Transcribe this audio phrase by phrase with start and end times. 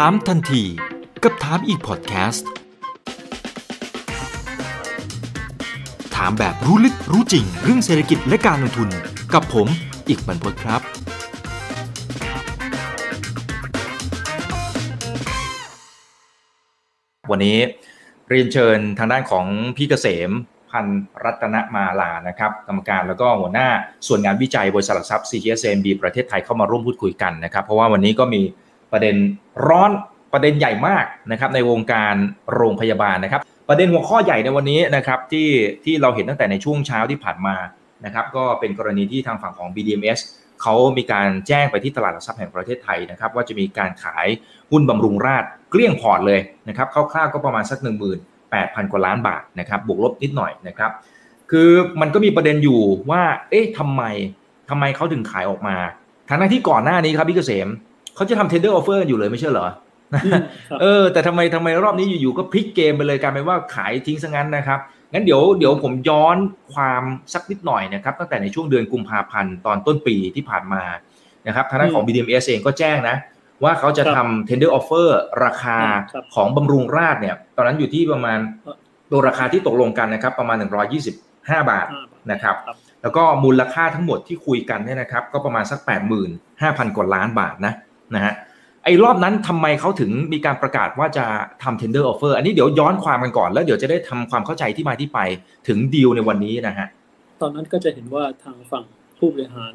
[0.00, 0.62] ถามทันที
[1.22, 2.48] กับถามอีกพอดแคสต์
[6.16, 8.88] ถามแบบรู้ลึกรู้จริง เรื่องเศรษฐกิจและการลงทุน
[9.34, 9.68] กับผม
[10.08, 10.80] อีกบรรพตครับ
[17.30, 17.58] วันนี้
[18.28, 20.30] เรียนเชิญทางด้านของพี่เกษม
[20.70, 20.86] พัน
[21.24, 23.68] รัตนมาลานะครับกรรมการแล้วก็หัวหน้า
[24.06, 28.42] ส่วนงานวิจัยบริษัทหลักทรัพย์ CGSMB ประเทศไทยเข้ามาร่วมพูดคุยกันนะครับ เพราะว่าวันนี้ก็มี
[28.94, 29.16] ประเด็น
[29.68, 29.90] ร้อน
[30.32, 32.14] ประเด็นใหญ่มากนะครับในวงการ
[32.54, 35.48] โรงพยาบาลนะครับ ประเด็นหัวข้อใหญ่ในวันนี้นะครับที่
[35.84, 37.56] ที่เราเห็นตั้งแต่ในช่วงเช้าที่ผ่านมา
[38.04, 40.20] นะครับก็เป็นกรณีที่ทางฝั่งของ BDMs
[40.62, 44.26] เขามีการแจ้งไปที่ตลาดหลักทรัพย์แห่งประเทศไทยนะครับว่าจะมีการขาย
[44.70, 47.78] หุ้นบำรุงราชเกลี้ยงพอร์ตเลยนะครับคร่าวๆก็ประมาณสัก
[48.36, 50.90] 18,000 กว่าล้านบาทนะครับบวกลบนิดหน่อยนะครับ
[51.50, 51.70] คือ
[52.00, 54.02] มันก็มีประเด็นอยู่ว่าเอ๊ะทำไม
[54.70, 55.76] ทำไมเขาถึงขายออกมา
[56.28, 57.68] ทั้งที่ก่อนหน้านี้ครับพี่เกษม
[58.16, 59.68] เขาจะทำ tender offer อยู่เลยไม่ใช่เหรอ
[60.80, 64.78] เออแต่ทำไมทำไมรอบนี้อยู่ๆก็พลิกเกมไปเลยกลายเป็นว่าขายทิ้งซะงั้นนะครับ
[65.12, 66.36] งั้นเดี๋ยวเดี๋ยวผมย้อน
[66.74, 70.82] ความสักนิดหน่อยนะครับตั้งแต่ในช่วงเดือนกุมภาพันธ์ตอนต้นปีที่ผ่านมา
[71.46, 73.16] นะครับทางด้านของ BDMs เองก็แจ้งนะ
[73.64, 75.08] ว่าเขาจะทำ tender offer
[75.44, 75.78] ราคา
[76.34, 78.38] ของบำรุงราชเนี่ยตอนนั้นอยู่ที่ประมาณ
[79.10, 80.56] ตัวราคาที่ตกลงกันนะครับประมาณ
[81.12, 81.86] 125 บาท
[82.32, 82.56] นะครับ
[83.02, 85.78] แล้วก็มูลค่าทั้งหมดที่คุยกันเนี่ยนะครับก็ประมาณสัก
[86.36, 87.74] 85,000 กว่าล้านบาทนะ
[88.16, 88.34] นะฮะ
[88.84, 91.24] ไอ้รอบนั้นทำไมเขาถึงมีการประกาศว่าจะ
[91.62, 95.18] ทำ tender offer อันนี้เดี๋ยวย้อนความกันก่อน แล้วเดี๋ยวจะได้ทำความเข้าใจที่มาที่ไป
[95.68, 96.88] ถึงดีลในวันนี้นะฮะ
[97.40, 98.84] ตอนนั้นก็จะเห็นว่าทางฝั่ง
[99.18, 99.74] ผู้บริหาร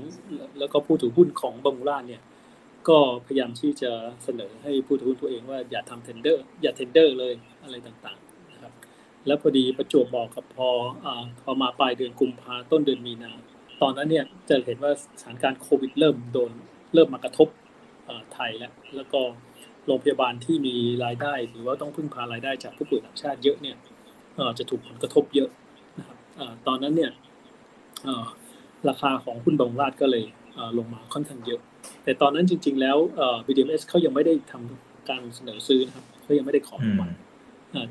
[0.59, 2.21] แล้วก็ผู้ถือหุ้นของบังราเนี่ย
[2.89, 3.91] ก็พยายามที่จะ
[4.23, 8.71] เสนอให้ผู้ถือหุ้นตัวเองว่าอย่าทำ tender อย่า tender เลยอะไรต่างๆนะครับ
[9.27, 10.69] แล้วพอดีประจวบบอกกับพอ
[11.41, 13.31] พอมาปลายเดือนกุมภาต้นเดือนมีนา
[13.81, 16.51] ตอนนั้นเนี่ยจะเห็นว่าสถานการณ์โควิดเริ่มโดน
[16.93, 17.47] เริ่มมากระทบ
[18.33, 19.21] ไทยแล้วแล้วก็
[19.85, 23.77] โรงพยาบาลที่มีรายได้ หรือว่าต้องพึ่งพารายได้จากผู้ป่วยต่างชาติเยอะเนี่ย
[24.59, 25.49] จะถูกผลกระทบเยอะ
[25.97, 26.17] นะครับ
[26.67, 27.11] ตอนนั้นเนี่ย
[28.89, 30.23] ราคาของหุ้นบางราชก็เลย
[30.77, 31.59] ลงมาค่อนข้างเยอะ
[32.03, 32.97] แต่ตอนนั้นจริง ๆ แล้ว
[33.45, 37.13] BDMs เขายังไม่ได้ทำการเสนอซื้อนะครับเขายังไม่ได้ขออนุมัติ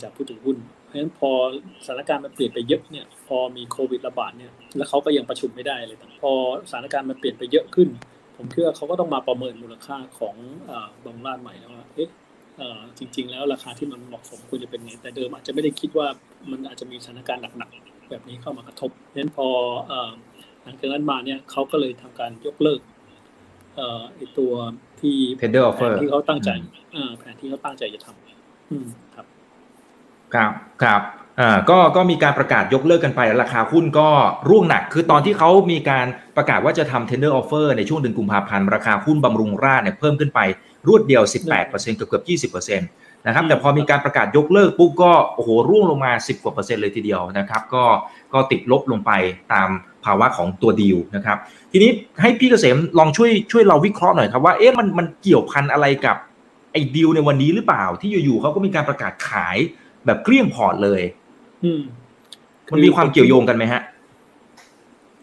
[0.02, 1.30] จากผู้ถือหุ้น เพราะฉะนั้นพอ
[1.84, 6.32] สถานการณ์มันเปลี่ยนไปเยอะเนี่ย พอมีโควิดระบาดเนี่ย แล้วเขาก็ยังประชุมไม่ได้เลยพอ
[6.70, 7.88] สถานการณ์มันเปลี่ยนไปเยอะขึ้น
[8.38, 10.34] ผมคิดว่าเขาก็ต้องมาประเมินมูลค่าของ
[11.04, 12.08] บางราชใหม่แล้วว่าเอ๊ะ
[12.98, 16.06] จริง ๆ แล้วราคาที่มันเหมาะสมควรจะเป็นไงแต่เดิมอาจจะไม่ได้คิดว่า
[16.50, 19.46] มันอาจจะมีสถานการณ์หนักๆแบบนี้เข้ามากระทบเพราะฉะนั้นพอ
[20.62, 22.80] หลังจากนั้นมาเนี่ยเขาก็เลยทำการยกเลิก
[23.76, 24.52] เอ่อไอตัว
[25.00, 26.50] ที่ tender offer ที่เขาตั้งใจ
[26.94, 29.26] อ่าแผนที่เขาตั้งใจจะทำอืมครับ
[30.34, 31.02] ครับครับ
[31.40, 34.08] อ่าก็ก็มีการประกาศยกเลิกกันไปราคาหุ้นก็
[34.48, 36.06] ร่วงหนัก คือตอนที่เขามีการ
[36.36, 40.40] ประกาศว่าจะทำ tender offer ในช่วงเดือนกุมภาพันธ์ราคาหุ้นบำรุงราชเนี่ยเพิ่มขึ้นไป
[40.86, 41.22] รวดเดียว
[41.58, 47.84] 18%เกือบเกือบ20%นะครับแต่พอมีการประกาศยกเลิกปุ๊บก็โอ้โหร่วงลงมา 10กว่าเปอร์เซ็นต์เลยทีเดียวนะครับก็
[48.32, 49.10] ก็ติดลบลงไป
[49.52, 49.68] ตาม
[50.04, 51.38] ภาวะของตัวดีลนะครับ
[51.72, 51.90] ทีนี้
[52.20, 56.16] ให้พี่เกษมลองช่วยช่วยเราวิเคราะห์หน่อยครับว่าเอ๊ะมันมันเกี่ยวพันอะไรกับ
[56.72, 59.56] ไอ้ดีลในวันนี้หรือเปล่าที่อยู่ๆเขาก็มีการประกาศขาย
[60.06, 61.02] แบบเกลี้ยงพอร์ตเลย
[61.64, 61.82] อืม
[62.72, 63.82] มันมีความเกี่ยวโยงกันไหมฮะ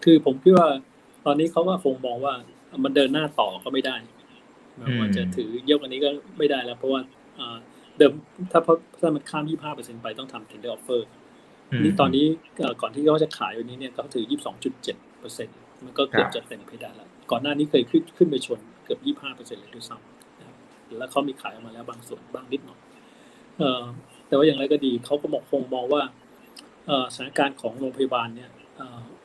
[0.04, 0.68] คือผมคิดว่า
[1.26, 2.34] ตอนนี้เขาก็คงมองว่า
[2.84, 3.96] มันเดินหน้าต่อก็ไม่ได้
[5.00, 7.02] ว่าจะถือยกอันนี้ก็ไม่ได้แล้ว เพราะว่า
[7.98, 8.12] เดิม
[8.52, 8.60] ถ้า
[9.02, 11.02] ถ้ามันข้ามยี่ห้าเปอร์เซ็นไปต้องทำ tender offer
[11.84, 12.26] นี่ตอนนี้
[12.82, 15.48] ก่อนที่เขาจะขายวันนี้เนี่ยเขาถือยี่สิบสองจุดเจ็ดเปอร์เซ็น
[15.86, 22.80] มันก็เกือบจะเต็มเพดานแล้ว ก่อนหน้านี้เคยขึ้นขึ้นไปชนเกือบยี่ห้าเปอร์เซ็นเลยด้วยซ้ำแล้วเขามีขายออกมาแล้วบางส่วนบางนิดหน่อย
[24.28, 26.02] แต่ว่าอย่างไรก็ดีเขาก็มองคงมองว่า
[27.14, 28.50] สถานการณ์ของโรงพยาบาลเนี่ย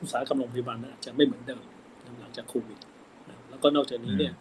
[0.01, 1.65] อุตสาหกรรมโรงพยาบาลอาจจะไม่เหมือนเดิม
[2.21, 2.79] หลังจากโควิด
[3.51, 4.35] แล้วก็นอกจากนี้เนี่ย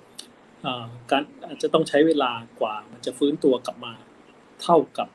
[1.12, 3.94] การอาจจะต้องใช้เวลากว่ามันจะฟื้นตัวกลับมา
[4.62, 5.08] เท่ากับ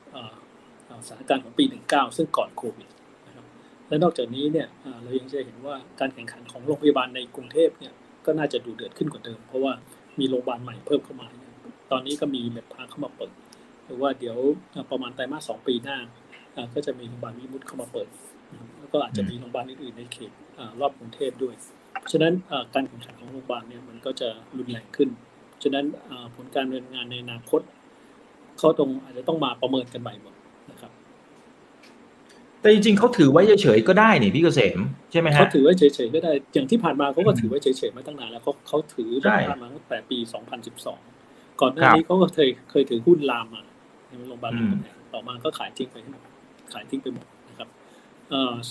[1.07, 2.89] สถานการณ์ของปี 19 ซึ่งก่อนโควิด
[3.27, 3.47] นะครับ
[3.89, 4.69] และนอกจากนี้เนี่ย
[5.03, 7.93] เรายังจะเห็นว่าการแข่งขันของโรงพยาบาลในกรุงเทพเนี่ย
[8.27, 9.73] ก็น่าจะดูเดือดขึ้นกว่าเดิม เพราะว่า
[10.21, 11.29] มีโรงพยาบาลใหม่เพิ่มเข้ามา
[11.91, 13.33] ตอนนี้ก็มีเม็ดพาเข้ามาเปิด
[13.87, 14.37] หรือว่าเดี๋ยว
[14.91, 15.99] ประมาณไตรมาสสองปีหน้า
[16.75, 18.09] ก็จะมีโรงพยาบาลวิมุตเข้ามาเปิด
[18.79, 20.31] แล้วก็อาจจะมีโรงพยาบาลอื่นๆในเขต
[20.81, 21.55] รอบกรุงเทพด้วย
[22.01, 22.33] เพราะฉะนั้น
[22.75, 25.09] การแข่งขันของโรงพยาบาลเนี่ยมันก็จะรุนแรงขึ้น
[25.63, 25.85] ฉะนั้น
[26.35, 27.61] ผลการดำเนินงานในอนาคต
[28.59, 30.35] เขาตรงอาจจะต้องมาประเมินกันใหม่หมด
[30.71, 30.91] นะครับ
[32.61, 34.79] แต่จริงๆเขาถือไว้เฉยๆก็ได้นี่พี่เกษม
[35.13, 39.11] ใช่ไหมฮะเขาถือไว้เฉยๆก็ได้ อย่างที่ผ่านมาเขาก็ถือไว้เฉยๆมาตั้งนานแล้วเขาเขาถือ
[39.63, 40.19] มาตั้งแต่ปี
[40.89, 43.63] 2012 ก่อนหน้านี้เขาก็เคยเคยถือหุ้นลามมา
[44.07, 44.53] ในโรงพยาบาล
[45.13, 46.23] ต่อมาก็ขายทิ้งไปหมด
[46.73, 47.69] ขายทิ้งไปหมดนะครับ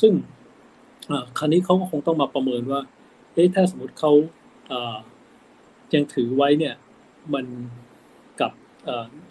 [0.02, 0.14] ซึ่ง
[1.38, 2.82] คราวนี้เขาก็คงต้องมาประเมินว่า
[3.34, 4.12] เอ๊ะถ้าสมมติเขา
[4.68, 4.98] เอ่อ
[5.94, 6.76] ยังถือไว้เนี่ย
[7.34, 7.46] มัน
[8.40, 8.52] กับ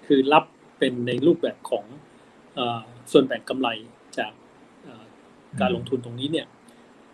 [0.06, 0.44] คือรับ
[0.78, 1.84] เป็นในรูปแบบของ
[3.12, 3.68] ส่วนแบ่งกำไร
[4.18, 4.32] จาก
[5.60, 6.46] การลงทุนตรงนี้เนี่ย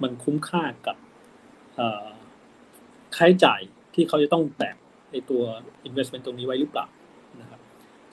[0.02, 0.96] มันคุ้มค่ากับ
[3.16, 3.60] ค่าใช้จ่าย
[3.94, 4.76] ที่เขาจะต้องแบก
[5.12, 5.42] ในตัว
[5.88, 6.86] investment ตรงนี้ไว้หรือเปล่า
[7.40, 7.60] นะครับ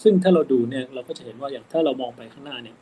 [0.03, 2.75] ซึ่งถ้าเราดูเนี่ยเราก็จะเห็นว่าอย่างถ้าเรามองไปข้างหน้าเนี่ย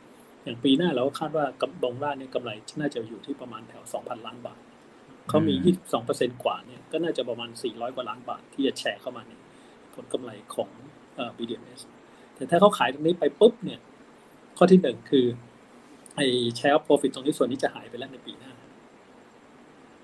[0.44, 2.50] อย่างปีหน้าเราก็คาดว่ากับบองล่าเนี่ยกำไร
[2.80, 4.60] น่าจะอยู่ที่ประมาณแถว 2,000 ล้านบาท
[5.28, 5.54] เขามี
[5.98, 9.32] 22%กว่าเนี่ยก็น่าจะประมาณ 400 กว่าล้านบาทที่จะแชร์เข้ามาใน
[9.94, 10.70] ผลกำไรของ
[11.36, 11.82] BDMs
[12.34, 13.80] แต่ถ้าเขาขายตรงนี้ไปปุ๊บเนี่ย
[14.56, 15.26] ข้อที่หนึ่งคือ
[16.16, 16.26] ไอ้
[16.56, 18.52] แชร์ profit ตรงนี้ส่วนนี้จะหายไปแล้วในปีหน้า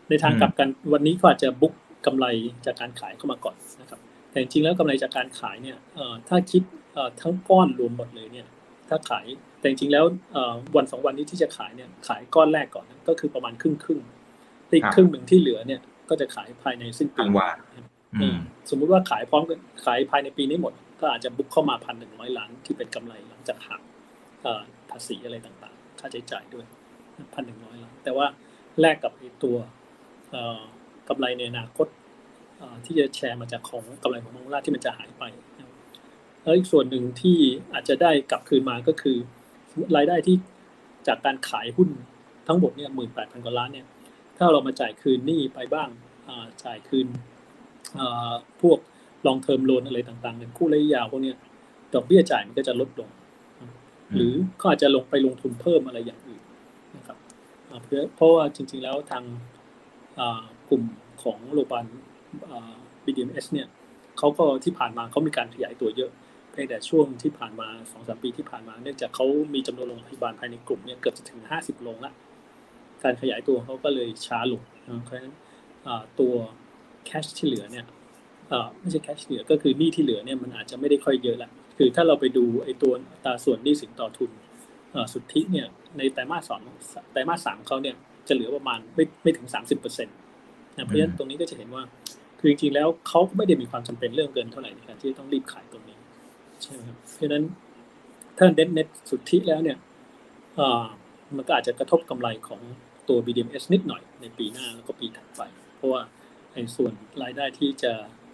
[0.09, 1.75] ในทางกลับกันวันนี้ก็อาจจะบุ๊ก
[2.07, 2.27] กำไร
[2.67, 4.01] จากการขายเข้ามาก่อนนะครับ
[4.31, 5.79] แต่จริงๆแล้วกำไรจากการขายเนี่ย
[6.29, 6.63] ถ้าคิด
[7.21, 8.47] ทั้งก้อนรวมหมดเลยเนี่ย
[8.89, 9.27] ถ้าขาย
[9.61, 10.05] แต่จริงๆแล้ว
[10.77, 14.01] วันสองวันนี้ที่จะขายเนี่ยขายก้อนแรกก่อนก็คือประมาณครึ่งครึ่ง
[14.73, 17.21] อีกครึ่งหนึ่งที่เหลือเนี่ยก็จะขายภายในสิ้นปี
[18.71, 23.81] สมมุติว่าขายพร้อมกันขายภายในปีนี้หมด ก็อาจจะบุ๊กเข้ามาพันหนึ่งร้อยล้านที่เป็นกำไรหลังจากหัก
[24.91, 26.67] ภาษีอะไรต่างๆ ค่าใช้จ่ายด้วย
[27.35, 28.27] พันหนึ่งร้อยล้านแต่ว่า
[28.81, 29.13] แลกกับ
[29.45, 29.57] ตัว
[31.09, 31.87] กำไรในอนาคต
[32.85, 35.25] ที่จะแชร์มาจากของกำไรของมังลาที่มันจะหายไป
[36.43, 37.39] แล้วอีกส่วนหนึ่งที่
[37.73, 39.17] อาจจะได้กลับคืนมาก็คือ
[39.97, 40.37] รายได้ที่
[41.09, 41.89] จากการขายหุ้น
[42.47, 43.87] ทั้งหมดเนี่ยหมื่นแปดพันกว่าล้านเนี่ย
[44.39, 45.89] ถ้าเรามาจ่ายคืนหนี้ไปบ้าง
[46.65, 47.07] จ่ายคืน
[48.63, 48.79] พวก
[49.27, 51.33] ลองเทอมโลนอะไรต่างๆเงินคู่ระยะยาวพวกนี้
[51.95, 53.11] ดอกเบี้ยจ่ายมันก็จะลดลง
[54.15, 56.43] หรือก็อาจจะลงไปลงทุนเพิ่มอะไรอย่างอื่น
[56.97, 57.19] นะครับ
[57.85, 59.25] เพราะเพราะว่าจริง ๆแล้วทาง
[60.69, 60.83] กลุ่ม
[61.23, 61.85] ของโรงพยาบาล
[63.05, 63.69] BDMS เนี่ย
[64.19, 66.11] เขาก็ที่ผ่านมาเขามีการขยายตัวเยอะ
[66.53, 72.13] เพียงแต่ช่วงที่ผ่านมาสองสามปีที่ผ่านมา เนื่องจากเขามีจำนวนโรงพยาบาลภายในกลุ่มเนี่ยเกือบจะถึงห้าสิบโรงละ
[73.03, 74.63] การขยายตัวเขาก็เลยช้าลง
[75.05, 75.35] เพราะฉะนั้น
[76.21, 76.35] ตัว
[77.07, 77.85] แคชที่เหลือเนี่ย
[78.81, 82.93] ไม่ใช่แคชเหลือก็คือหนี้ที่เหลือเนี่ยมันอาจจะไม่ได้ค่อยเยอะละคือถ้าเราไปดูไอ้ตัว
[83.25, 84.31] ตาส่วนหนี้สินต่อทุน
[85.13, 85.67] สุทธิเนี่ย
[85.99, 86.61] ในไตรมาสสอง
[87.13, 87.95] ไตรมาสสามเขาเนี่ย
[88.29, 90.17] จะเหลือประมาณไม่ไม่ถึงสามสิบเปอร์เซ็นต์
[90.77, 91.83] นะเพราะฉะนั้นตรงนี้ก็จะเห็นว่า
[92.39, 95.97] คือจริงๆแล้วเขาไม่ได้มีความจำเป็นเรื่องเกินเท่าไหร่ในการที่ต้องรีบขายตรงนี้
[96.63, 97.45] ใช่ไหมครับเพราะฉะนั้น
[98.39, 99.79] ถ้าเน็ตเน็ตสุทธิแล้วเนี่ย
[101.37, 102.61] มันก็อาจจะกระทบกำไรของ
[103.09, 105.43] ตัว BDMs นิดหน่อยในปีหน้าแล้วก็ปีถัดไป
[105.77, 106.03] เพราะว่า
[106.55, 106.93] ในส่วน
[107.23, 107.93] รายได้ที่จะ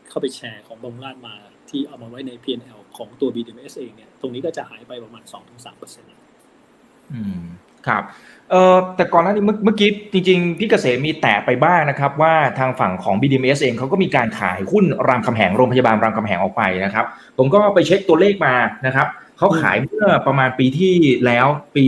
[0.08, 1.34] เข้าไปแชร์ของบงลาดมา
[1.70, 7.42] ที่เอามาไว้ใน P&L ของตัว BDMs เองเนี่ยตรงนี้ก็จะหายไปประมาณ 2-3%อืม
[7.88, 8.02] ครับ
[8.50, 17.06] เอ่อแต่ก่อนหน้านี้เมื่อกี้จริงๆ พี่เกษมมีแตะไปบ้างนะครับ ว่าทางฝั่งของ BDMs เองเขาก็มีการขายหุ้นรามคำแหงโรงพยาบาลรามคำแหงออกไปนะครับ
[17.38, 18.54] ผมก็ไปเช็คตัวเลขมา
[18.86, 19.06] นะครับ
[19.38, 20.94] เขาขายเมื่อประมาณปีที่
[21.26, 21.46] แล้ว
[21.76, 21.84] ปี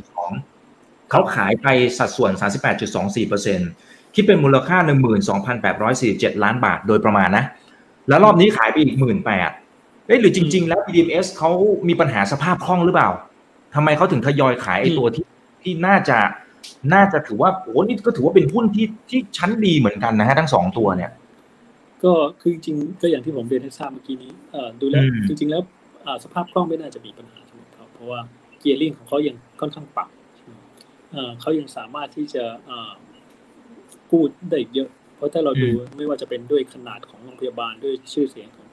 [0.00, 1.66] 2562เขาขายไป
[1.98, 2.32] สัดส่วน
[3.02, 4.76] 38.24%คิดเป็นมูลค่า
[5.60, 7.44] 12,847 ล้านบาทโดยประมาณนะ
[8.08, 8.96] แล้วรอบนี้ขายไปอีก
[9.48, 11.50] 18,000เอ๊ะหรือจริง ๆ แล้ว BDMs เขา
[11.88, 13.10] มีปัญหาสภาพคล่องหรือเปล่า
[13.74, 15.26] ทำไมเขาถึงทยอยขายไอ้ตัวที่
[15.62, 16.18] ที่น่าจะ
[16.94, 21.10] น่าจะถือว่าโอ้นี่ก็ถือว่าเป็นหุ้นที่ที่ชั้นดีเหมือนกันนะฮะทั้งสองตัวเนี่ย
[22.04, 25.62] ก็คือจริงก็อย่างที่ผมเรียนให้ทราบเมื่อกี้นี้เอ่อดูแล้วจริง ๆ แล้ว
[26.24, 28.20] สภาพคล่องไม่น่าจะมีปัญหาสำหรับเขาเพราะว่า
[28.58, 30.08] เกียร์ลิงของเขายังค่อนข้างปรับ
[31.40, 32.44] เขายังสามารถที่จะ
[34.10, 38.66] กู้ได้เยอะ เพราะถ้าเราดูไม่ว่าจะเป็นด้วยขนาดของโรงพยาบาลด้วยชื่อเสียงของ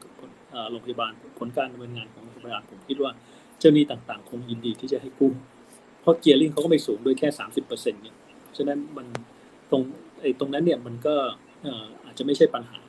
[0.71, 3.11] โรงพยาบาลผลการดำเนินงานของโรงพยาบาลผมคิดว่า
[3.59, 5.31] เจ้าหนี้ต่างๆ คงยินดีที่จะให้กู้
[6.01, 8.15] เพราะเกียร์ลิงเขาก็ไม่สูงด้วยแค่สามสิบเปอร์เซ็นต์เนี่ย
[8.57, 9.07] ฉะนั้นมัน
[9.71, 9.81] ตรง
[10.21, 11.15] ไอ้ตรงนั้นเนี่ยมันก็
[12.05, 12.79] อาจจะไม่ใช่ปัญหา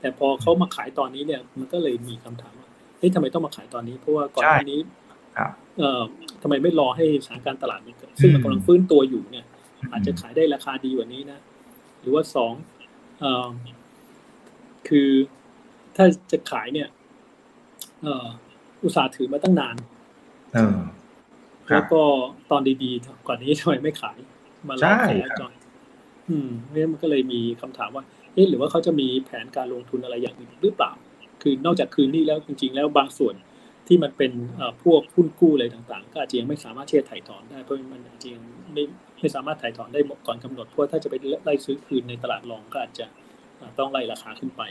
[0.00, 2.68] แต่พอเขามาขายตอนนี้เนี่ยมันก็เลยมีคำถามว่า
[2.98, 4.80] เฮ้ยทำไมต้องมาขายตอนนี้ เพราะว่าก่อนหน้านี้
[5.78, 6.02] เอ่อ
[6.42, 9.46] ทำไมไม่รอให้สถานการณ์ตลาดมันเกิดซึ่งมันกำลังฟื้นตัวอยู่เนี่ย
[9.92, 11.38] อาจจะขายได้ราคาดีกว่านี้นะ
[12.00, 12.52] หรือว่าสอง
[13.20, 13.48] เอ่อ
[14.88, 15.10] คือ
[15.96, 16.88] ถ้าจะขายเนี่ย
[18.02, 18.26] เอ่อ
[18.84, 19.76] อุตสาห์ถือมาตั้งนาน
[21.74, 22.02] แล้วก็
[22.50, 24.18] ตอนดีๆก่อนนี้ทำไมไม่ขาย
[24.68, 25.52] มาลองขายก่อน
[26.28, 28.04] อืมเพราะมันก็เลยมีคำถามว่า
[28.34, 30.92] เอ๊ะหรือว่าเขาจะมีแผนการลงทุนอะไรอย่างอื่นหรือเปล่า
[31.42, 33.34] คือนอกจากคืนนี้แล้วจริง ๆ แล้วบางส่วน
[33.86, 34.32] ที่มันเป็น
[34.82, 38.42] พวกหุ้นกู้อะไรต่างๆ ก็อาจจะยังไม่สามารถเชื่อถ่ายถอนได้เพราะมันอาจจะยัง
[38.72, 38.82] ไม่
[39.20, 43.06] ไม่สามารถถ่ายถอนได้ก่อนกำหนดเพราะถ้าจะไปไล่ซื้อคืนในตลาดรองก็อาจจะ
[43.78, 44.62] ต้องไล่ราคาขึ้นไป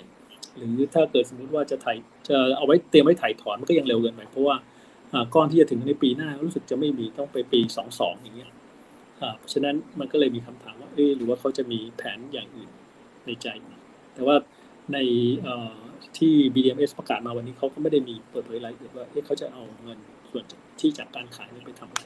[0.57, 1.97] หรือถ้าเกิดสมมติว่าจะถ่าย
[2.29, 4.55] จะเอาไว้เตรียมไว้ถ่ายถอนมันก็ยังเร็วเกินไปเพราะว่า
[5.35, 8.51] ก้อนที่จะถึงในปีหน้ารู้สึกจะไม่มีต้องไปปีสองสองอย่างเงี้ย
[9.37, 12.69] เพราะฉะนั้นมันก็เลยมีคำถามว่าเออหรือว่าเขาจะมีแผนอย่างอื่น
[13.25, 13.47] ในใจ
[14.13, 14.35] แต่ว่า
[14.93, 14.97] ใน
[16.17, 19.97] ที่ BDMs ประกาศมาวันนี้เขาก็ไม่ได้มีเปิดเผยรายละเอียดว่าเขาจะเอาเงิน
[20.31, 20.43] ส่วน
[20.79, 22.03] ที่จากการขายไปทำอะไร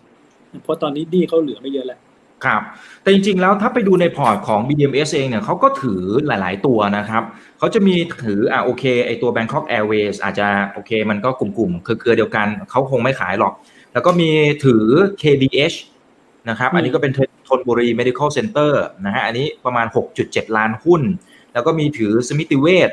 [0.64, 2.00] เพราะตอนนี้ดีเขาเหลือไม่เยอะแล้ว
[2.46, 2.62] ครับ
[3.02, 7.24] แต่จริงๆ แล้วถ้าไปดูในพอร์ตของ BDMs เองเนี่ยเขาก็ถือหลายๆตัวนะครับ
[7.60, 13.54] เขาจะมีถืออ่าโอเคไอตัว Bangkok Airways อาจจะโอเค มันก็กลุ่มๆคือเครือเดียวกัน เขาคงไม่ขายหรอก
[13.94, 14.30] แล้วก็มี
[14.66, 14.86] ถือ
[15.22, 15.78] KDH
[16.50, 17.12] นะครับ อันนี้ก็เป็น
[17.48, 18.72] ทนบุรี medical center
[19.06, 19.88] นะฮะ อันนี้ประมาณ
[20.22, 21.02] 6.7 ล้านหุ้น
[21.54, 22.90] แล้วก็มีถือสมิติเวช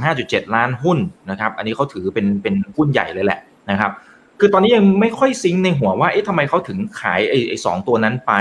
[0.00, 0.98] 95.7 ล้านหุ้น
[1.30, 3.92] นะครับ อันนี้เขาถือเป็นเป็นหุ้นใหญ่เลยแหละนะครับ
[4.40, 8.32] คือตอนนี้ยังไม่ค่อยซิงในหัวว่า เอ๊ะทำไมเขาถึงขายไอ้ไอ้สองตัวนั้นไป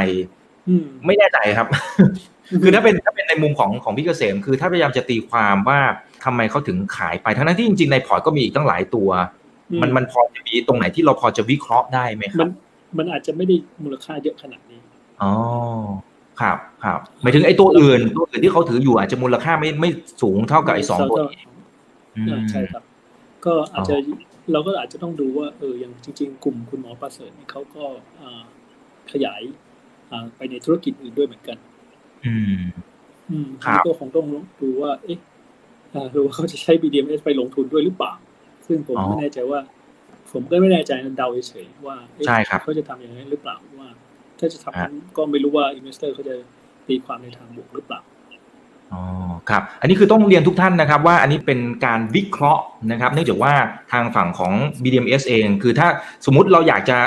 [1.05, 1.67] ไม่แน่ใจครับ
[2.61, 5.79] คือถ้าเป็นถ้าเป็นในมุมของของพี่เกษม คือถ้าพยายามจะตีความว่า
[6.23, 9.09] ทำไมเขาถึงขายไป ทั้งนั้นที่จริงๆ ในพอร์ตก็มีอีกตั้งหลายตัว
[9.81, 12.49] มันมันพอจะมีตรงไหนที่เราพอจะวิเคราะห์ได้ไหมครับ มัน
[12.97, 14.79] มันอาจจะไม่ได้มูลค่าเยอะขนาดนี้
[15.21, 15.31] อ๋อ
[16.41, 19.89] ครับครับหมายถึงไอ้ตัวอื่นตัวอื่นที่เขาถืออยู่อาจจะมูลค่าไม่ไม่
[20.21, 21.43] สูงเท่ากับไอ้สองตัวนี้
[22.51, 22.83] ใช่ครับ
[23.45, 23.95] ก็อาจจะ
[24.51, 27.83] เราก็อาจจะต้องดูว่าเอออย่างจริง ๆ กลุ่มคุณหมอประเสริฐนี่เขาก็
[29.11, 29.41] ขยาย
[30.37, 31.57] ไปในธุรกิจอื่นด้วยเหมือนกัน
[32.25, 32.59] อืม
[33.31, 33.47] อืม
[33.85, 34.25] ก็คงต้อง
[34.61, 35.19] ดูว่า เอ๊ะ
[36.11, 38.13] หรือว่าเขาจะใช้ BDMs ไปลงทุนด้วยหรือเปล่า
[38.67, 39.59] ซึ่งผมไม่แน่ใจว่า
[40.31, 41.95] ผมก็ไม่แน่ใจเดาเฉยๆว่า
[42.27, 43.89] ใช่ครับเขาจะทำอย่างนั้นหรือเปล่าว่า
[44.39, 46.35] ถ้าจะทำก็ไม่รู้ว่า investor เขาจะ
[46.87, 47.99] ตีความในทางบวกหรือเปล่า
[48.93, 49.01] อ๋อ
[49.49, 53.53] ครับ อันนี้คือต้องเรียนทุกท่านนะครับ ว่าอันนี้เป็นการวิเคราะห์นะครับ เนื่องจากว่า
[53.91, 55.87] ทางฝั่งของ BDMS เอง คือถ้า
[56.25, 56.97] สมมุติเราอยากจะ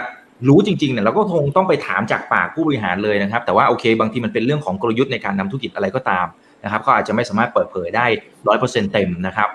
[0.48, 6.26] รู้จริงๆเนี่ยเราก็คงต้องไปถามจากปากผู้บริหารเลยนะครับ แต่ว่าโอเค บางทีมันเป็นเรื่องของกลยุทธ์ในการนำธุรกิจอะไรก็ตาม
[6.64, 8.06] นะครับเขาอาจจะไม่สามารถเปิดเผยได้
[8.48, 9.48] ร้อยเปอร์เซ็นต์เต็มนะครับ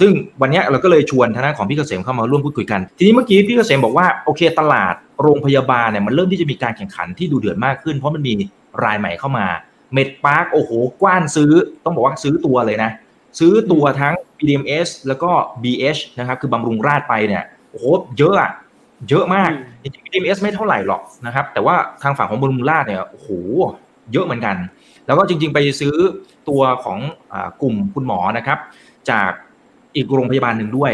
[0.00, 8.32] ซึ่งวันนี้เราก็เลยชวนทางด้านของพี่เกษมเข้ามาร่วมพูดคุยกัน ทีนี้เมื่อกี้พี่เกษมบอกว่าโอเคตลาดโรงพยาบาลเนี่ยมันเริ่มที่จะมีการแข่งขันที่ดูเดือดมากขึ้น เพราะมันมี
[8.84, 9.46] รายใหม่เข้ามา
[9.92, 10.70] MedPark โอ้โห
[11.02, 11.52] กว้านซื้อ
[11.84, 12.90] ต้องบอกว่าซื้อตัวเลยนะ
[13.38, 15.30] ซื้อตัวทั้ง BDMS แล้วก็
[15.62, 17.84] BH นะครับคือบำรุงราษฎร์ไปเนี่ยโอ้โห
[18.18, 18.50] เยอะอะ
[19.08, 19.50] เยอะมาก
[19.82, 23.28] จริงๆ BDMs ไม่เท่าไหร่หรอกนะครับ แต่ว่าทางฝั่งของบำรุงราษฎร์เนี่ยโอ้โห
[24.12, 24.56] เยอะเหมือนกัน
[25.06, 25.94] แล้วก็จริง ๆ ไปซื้อ
[26.48, 26.98] ตัวของ
[27.32, 28.58] อกลุ่มคุณหมอนะครับ
[29.10, 29.30] จาก
[29.96, 30.92] อีกโรงพยาบาลหนึ่งด้วย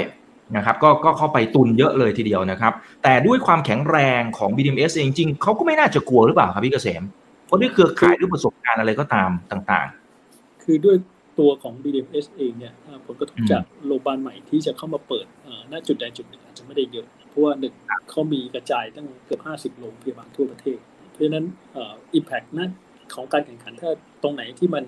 [0.56, 7.02] นะครับก็ก็เข้าไปตุนเยอะเลยทีเดียวนะครับ แต่ด้วยความแข็งแรงของ BDMs เองจริงเขาก็ไม่น่าจะกลัวหรือเปล่าครับพี่เกษม
[7.46, 9.86] เพราะด้วยเครือข่ายด้วยประสบการณ์อะไรก็ตามต่าง
[10.26, 10.96] ๆ คือด้วย
[11.40, 12.74] ตัวของ BDMs เองเนี่ย
[13.06, 15.26] ผลกระทบจากโรงพยาบาลใหม่ที่จะเข้ามาเปิด
[15.72, 17.74] ณจุดใดจุดหนึ่งอาจจะไม่ได้เยอะ เพราะว่าหนึ่ง
[18.10, 20.78] เขามีกระจายตั้งเกือบห้าสิบโรงพยาบาลทั่วประเทศ
[21.10, 21.44] เพราะฉะนั้น
[22.14, 22.70] อิมแพกนั้น
[23.14, 23.90] ของการแข่งขันถ้า
[24.22, 24.84] ตรงไหนที่มัน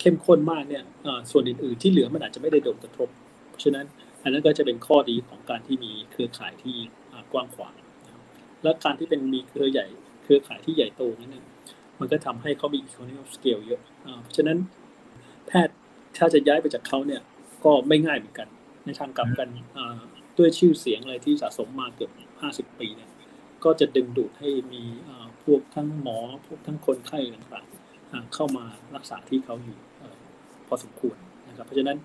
[0.00, 0.84] เข้มข้นมากเนี่ย
[1.30, 3.08] ส่วนอื่นๆที่เหลือมันอาจจะไม่ได้โดนกระทบ
[3.50, 3.86] เพราะฉะนั้น
[4.22, 6.76] อันนั้นก็จะเป็นข้อดีของการที่มีเครือข่ายที่
[7.32, 7.74] กว้างขวาง
[8.62, 9.86] และการที่เป็นมีเครือใหญ่
[10.22, 11.46] เครือข่ายที่ใหญ่โตนั่นเอง
[12.00, 13.80] มันก็ทำให้เขามี economy of scale เยอะ
[14.22, 14.58] เพราะฉะนั้น
[15.48, 15.74] แพทย์
[16.18, 17.22] ถ้าจะย้ายไปจากเขาเนี่ย
[17.64, 18.48] ก็ไม่ง่ายเหมือนกัน
[18.84, 19.48] ในทางกลับกัน
[20.38, 22.10] ด้วยชื่อเสียงอะไรที่สะสมมาเกือบ
[22.70, 23.10] 50 ปีเนี่ย
[23.64, 24.82] ก็จะดึงดูดให้มี
[25.44, 28.64] พวกทั้งหมอพวกทั้งคนไข้ต่างๆเข้ามา
[28.94, 29.78] รักษาที่เขาอยู่
[30.68, 31.16] พอสมควร
[31.48, 31.98] นะครับ เพราะฉะนั้น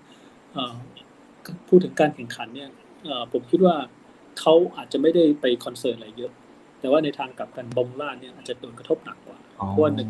[1.68, 2.70] พูดถึงการแข่งขันเนี่ย
[3.32, 3.76] ผมคิดว่า
[4.40, 6.32] เขาอาจจะไม่ได้ไปคอนเซิร์นอะไรเยอะ
[6.80, 10.08] แต่ว่าในทางกลับกันบอมล่าเนี่ยอาจจะโดนกระทบหนักกว่าเพราะว่าหนึ่ง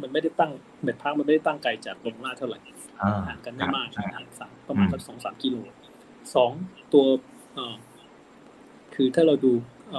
[0.00, 0.50] มันไม่ได้ตั้ง
[0.82, 2.58] เม็ดพักมันไม่ได้ตั้งไกลจากบอมล่าเท่าไหร่
[3.28, 5.56] ห่างกันไม่มากห่างสามประมาณสักสองสามกิโล
[6.34, 6.50] สอง
[6.92, 7.04] ตัว
[8.94, 9.52] คือถ้าเราดู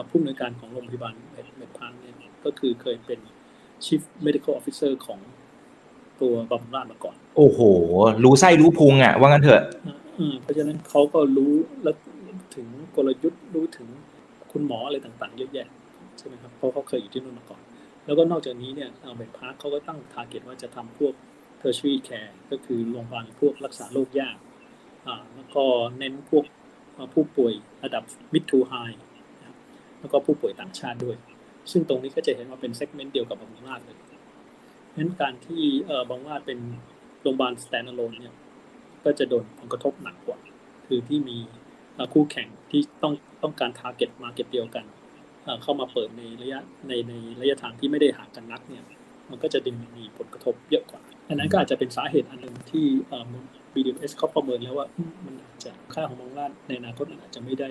[0.09, 1.13] ผู้อำนวยการของโรงพยาบาล
[1.57, 3.19] เม็ดพังเนี่ยก็คือเคยเป็น
[3.85, 5.19] Chief Medical Officer ของ
[6.21, 7.59] ตัวบำรุงราชมาก่อน โอ้โห
[8.23, 9.63] รู้ไส้รู้พุงอะ ว่างั้นเถอะ
[10.41, 11.91] เพราะฉะนั้นเขาก็รู้และ
[12.55, 13.87] ถึงกลยุทธ์รู้ถึง
[14.51, 15.67] คุณหมออะไรต่างๆ เยอะแยะ
[16.17, 17.61] ใช่ไหมครับเพราะเขาเคยอยู่ที่นู่นมาก่อน
[18.05, 21.13] แล้วก็นอกจากนี้เนี่ยMedPark เขาก็ตั้ง target ว่าจะทำพวก
[21.61, 24.37] tertiary care ก็คือโรงพยาบาลพวกรักษาโรคยาก
[25.07, 25.63] อ่าแล้วก็
[25.97, 26.45] เน้นพวก
[27.13, 28.95] ผู้ป่วยระดับ mid to high
[29.99, 31.17] แล้วก็ผู้ป่วยต่างชาติด้วย
[31.71, 35.63] ซึ่งตรงนี้ก็จะเห็นว่าเป็น segment เดียวกับบำรุงราษฎร์เลยเพราะฉะนั้นการที่
[36.09, 36.59] บำรุงราษฎร์เป็น
[37.21, 38.33] โรงพยาบาล standalone เนี่ย
[39.03, 40.37] ก็จะโดนผลกระทบหนักกว่า
[40.87, 41.37] คือที่มี
[42.13, 44.85] คู่แข่งที่ต้องต้องการ target market เดียวกัน
[45.63, 48.83] เข้ามาเปิดในระยะในในระยะทางที่ไม่ได้ห่างกันนักเนี่ย
[49.29, 52.85] มันก็จะดึงมีผลกระทบเยอะกว่า อันนั้นก็อาจจะเป็นสาเหตุอันหนึ่งที่
[53.73, 54.87] BDMs เขาประเมินแล้วว่า
[55.25, 57.69] มันอาจจะค่าของบางราชในอนาคตอาจจะไม่ได้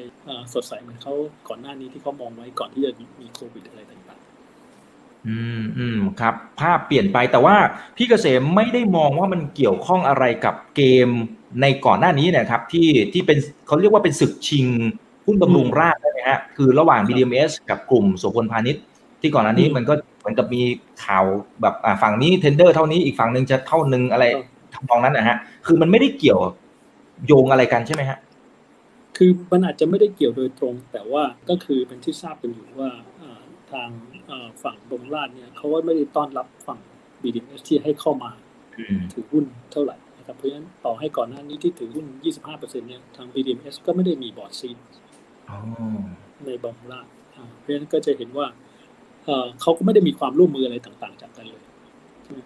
[0.55, 1.14] สดใสเหมือนเขา
[1.49, 7.57] ก่อนหน้านี้ที่เขามองไว้ก่อนที่จะมีโควิดอะไรต่างๆ อืมอืมครับ ภาพเปลี่ยนไปแต่ว่า
[7.97, 11.09] พี่เกษมไม่ได้มองว่ามันเกี่ยวข้องอะไรกับเกม
[11.61, 14.67] ในก่อนหน้านี้นะครับที่ที่เป็นเขาเรียกว่าเป็นศึกชิง
[15.26, 18.83] หุ้นบำรุงราชใช่ไหมฮะคือระหว่าง BDMs กับกลุ่มโสพลพาณิชย์
[19.21, 20.62] ที่ก่อนหน้านี้มันก็เหมือนกับมี
[21.05, 21.25] ข่าว
[21.62, 24.25] แบบฝั่งนี้เทนเดอร์เท่านี้อีกฝั่งหนึ่งจะเท่านึงอะไร
[24.75, 25.37] ทำนองนั้นนะฮะ
[25.67, 26.41] คือมันไม่ได้เกี่ยว
[27.26, 28.19] โยงอะไรกันใช่ไหมฮะ
[29.17, 32.91] คือมันอาจจะไม่ได้เกี่ยวโดยตรง แต่ว่าก็คือเป็นที่ทราบกันอยู่ว่า
[33.73, 33.88] ททาง
[34.62, 36.79] ฝั่งบงราชเนี่ยเขาว่าไม่ได้ต้อนรับฝั่ง
[37.23, 38.31] BDMs ที่ให้เข้ามา
[39.12, 42.07] ถือหุ้นเท่าไหร่นะครับเพราะฉะนั้นต่อให้ก่อนหน้านี้ที่ถือหุ้น
[42.43, 44.71] 25%เนี่ยทาง BDMs ก็ไม่ได้มีบอร์ดซี
[46.47, 47.07] ในบงราช
[47.61, 48.47] เพราะฉะนั้นก็จะเห็นว่า
[49.61, 51.65] เขาก็ไม่ได้มีความร่วมมืออะไรต่างๆ จากกันเลย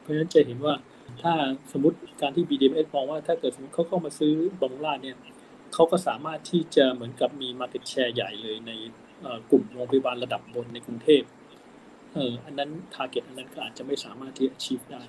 [0.01, 0.75] เพราะฉะนั้นจะเห็นว่า
[1.23, 1.33] ถ้า
[1.73, 5.17] สมมติการที่ BDMs มองว่าถ้าเกิดสมมติเขาเข้ามาซื้อบงราชเนี่ย
[5.75, 8.73] เขาก็สามารถที่จะเหมือนกับมี market share ใหญ่เลยใน
[9.51, 11.23] กลุ่มโรงพยาบาลระดับบนในกรุงเทพ
[12.15, 15.03] เอออันนั้น target อันนั้นก็อาจจะไม่สามารถที่ achieve ได้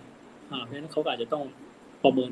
[0.63, 1.45] เพราะฉะนั้นเขาอาจจะต้อง
[2.03, 2.31] ประเมิน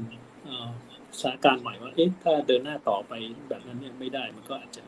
[1.20, 3.14] สถานการณ์ใหม่ว่า เอ๊ะ ถ้าเดินหน้าต่อไป
[3.50, 4.84] แบบนั้นเนี่ยไม่ได้ มันก็อาจจะ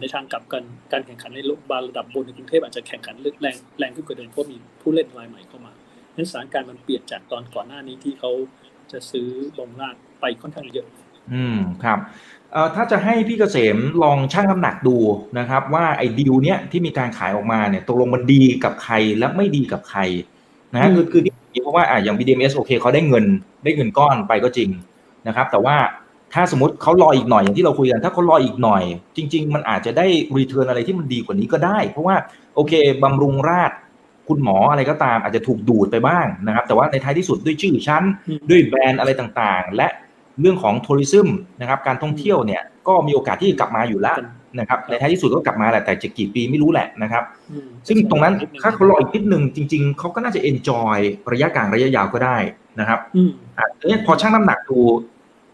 [0.00, 0.62] ในทางกลับกัน
[0.92, 5.72] การแข่งขันในโรงพยาบาลระดับบนในกรุงเทพอาจจะแข่งขันลึกแรงแรงขึ้นกว่าเดิมเพราะมีผู้เล่นรายใหม่เข้ามา
[6.16, 8.32] นั้นสถานการณ์มันเปลี่ยนจากตอนก่อนหน้านี้ที่เขา
[8.92, 10.86] จะซื้อบงราดไปค่อนข้างเยอะ
[11.32, 11.98] อืมครับ
[12.52, 14.96] เอ่อถ้าจะให้พี่เกษมลองชั่งน้ำหนักดู
[15.38, 20.00] นะครับ ว่าไอ้ดีลเนี้ยที่มีการขายออกมาเนี่ยตกลงมันดีกับใครและไม่ดีกับใคร
[20.74, 23.24] นะคือคือที่เพราะว่าอะอย่าง BDMs โอเคเขาได้เงิน
[23.64, 24.70] ได้เงินก้อนไปก็จริง
[25.26, 25.76] นะครับ แต่ว่า
[26.34, 28.82] ถ้าสมมติเขารออีกหน่อยอย่างที่เราคุยกัน ถ้าเขารออีกหน่อย
[29.16, 32.16] จริง ๆ มันอาจจะได้รีเทิร์นอะไรที่มันดีกว่านี้ก็ได้ เพราะว่า
[32.54, 32.72] โอเค
[33.02, 33.72] บำรุงราช
[34.28, 38.04] คุณหมออะไรก็ตามอาจจะถูกดูดไปบ้างนะครับ แต่ว่าในท้ายที่สุดด้วยชื่อชั้น
[38.50, 39.88] ด้วยแบรนด์อะไรต่างๆ และ
[40.40, 41.28] เรื่องของทัวริซึม
[41.60, 44.16] นะครับการท่องเที่ยวเนี่ยก็มีโอกาสที่จะกลับมาอยู่แล้ว
[44.60, 47.24] นะครับในท้ายที่สุดก็กลับมาแหละแต่จะกี่ปีไม่รู้แหละนะครับ
[47.88, 50.96] ซึ่งตรงนั้นถ้าเขารออีกนิดนึงจริง ๆเขาก็น่าจะเอนจอย
[51.32, 52.36] ระยะกลางระยะยาวก็ได้
[52.80, 53.00] นะครับ
[53.58, 54.78] อ่าเนี่ยพอชั่งน้ำหนักดู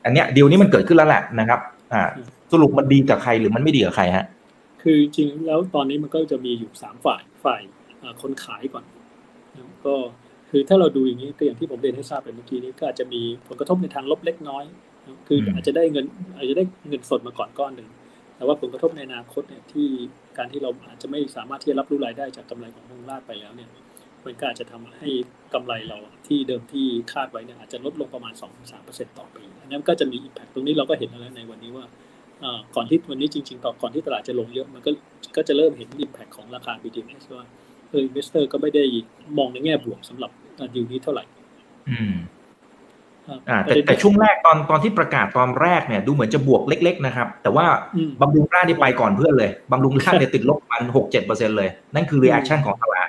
[0.05, 1.61] อันเนี้ยดีลนี้มันเกิดขึ้นแล้วแหละนะครับ
[1.93, 2.03] อ่า
[2.53, 4.27] สรุปมันดีกับใครหรือมันไม่ดีกับใครฮะ
[4.83, 7.61] คือจริงแล้วตอนนี้มันก็จะมีอยู่สามฝ่ายฝ่าย
[8.23, 8.85] คนขายก่อน
[9.85, 9.95] ก็
[10.51, 14.65] คือถ้าเราดูอย่างนี้ก็อย่างที่ผมเรียนให้ทราบไปเมื่อกี้นี้ก็อาจจะมีผลกระทบในทางลบเล็กน้อย
[15.29, 17.89] คืออาจจะได้เงินอาจจะได้เงินสดมาก่อนก้อนหนึ่ง
[18.37, 19.89] แต่ว่าผลกระทบในอนาคตเนี่ยที่
[20.39, 23.69] การที่เราอาจจะไม่สามารถที่จะรับรู้รายได้จากกำไรของมงลาดไปแล้วเนี่ย
[24.25, 25.09] มันก็อาจจะทำให้
[25.55, 28.33] กำไรเราที่เดิมที่คาดไว้เนี่ยอาจจะลดลงประมาณ
[28.75, 31.85] 2-3%ต่อปีอันนั้นก็จะมีอิมแพคตรงนี้เราก็เห็นแล้วในวันนี้ว่า
[32.77, 34.91] ก่อนที่วันนี้จริงๆต่อก่อนที่ตลาดจะลงเยอะมันก็
[35.37, 37.47] ก็จะเริ่มเห็นอิมแพคของราคา BTS ว่า
[37.91, 38.85] เออ investor ก็ไม่ได้
[39.39, 40.31] มองในแง่บวกสำหรับ
[40.75, 41.25] ดีลนี้เท่าไหร่
[41.91, 42.15] อืม
[43.51, 47.67] อ่าแต่แต่ช่วงแรกตอนตอนที่ประกาศตอนแรกเนี่ยดูเหมือนจะบวกเล็ก ๆ นะครับ แต่ว่า
[48.21, 53.09] บำรุงราษฎร์นี่ไปก่อนเพื่อนเลยบำรุงราษฎร์เนี่ยติดลบมันหกเจ็ดเปอร์เซ็นเลย นั่นคือ reaction ของตลาด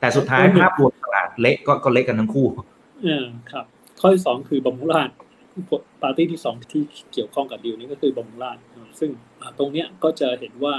[0.00, 2.46] แต่สุดท้ายภาพรวมตลาดเละก็ก็เละกันทั้งคู่
[3.04, 3.64] เออครับ
[4.00, 5.10] ข้อที่สองคือบำรุงราษ
[6.02, 6.82] ฎร์ตี้ที่สองที่
[7.12, 8.56] เกี่ยวข้องกับดีลนี้ก็คือบำรุงราษฎร์
[8.98, 9.10] ซึ่ง
[9.58, 10.74] ตรงเนี้ยก็จะเห็นว่า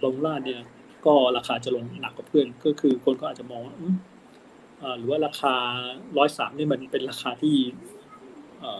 [0.00, 0.60] บำรุงราษฎร์เนี่ย
[1.06, 3.74] ก็ราคาจะลงหนักกว่าเพื่อน ก็คือคนก็อาจจะมองว่า
[4.98, 5.54] หรือว่าราคา
[6.18, 7.56] ร้อยสามนี่มันเป็นราคาที่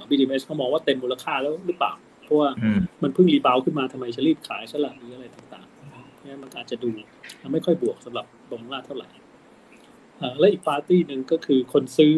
[0.08, 1.92] BDMS เขามองว่าเต็มมูลค่าแล้วหรือเปล่า
[2.24, 2.48] เพราะว่า
[3.02, 6.90] มันเพิ่ง rebound ขึ้นมาทำไมจะรีบขายสลับหรืออะไรต่างๆนี่มันอาจจะดู
[7.52, 9.08] ไม่ค่อยบวกสำหรับ บำรุงราษฎร์เท่าไหร่
[10.38, 12.14] และอีกปาร์ตี้หนึ่งก็คือคนซื้อ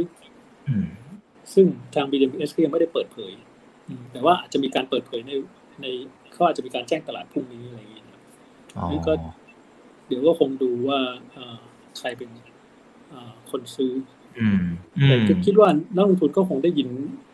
[1.54, 3.32] ซึ่งทาง BDMs ก็ยังไม่ได้เปิดเผย
[4.12, 5.32] แต่ว่าอาจจะมีการเปิดเผยใน
[5.82, 5.86] ใน
[6.32, 8.08] เขาอาจจะมีการแจ้งตลาดพรุ่งนี้อะไรอย่างเงี้ย
[8.90, 9.12] นี่ก็
[10.06, 11.00] เดี๋ยวก็คงดูว่า
[11.98, 12.30] ใครเป็น
[13.50, 13.92] คนซื้อ
[15.26, 16.88] แต่คิดว่านักลงทุนก็คงได้ยิน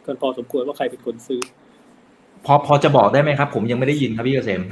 [0.07, 1.41] กันพอสมควรว่าใครเป็นคนซื้อ
[2.47, 4.63] พอพอจะบอกได้ไหมครับ ผมยังไม่ได้ยินครับพี่เกษม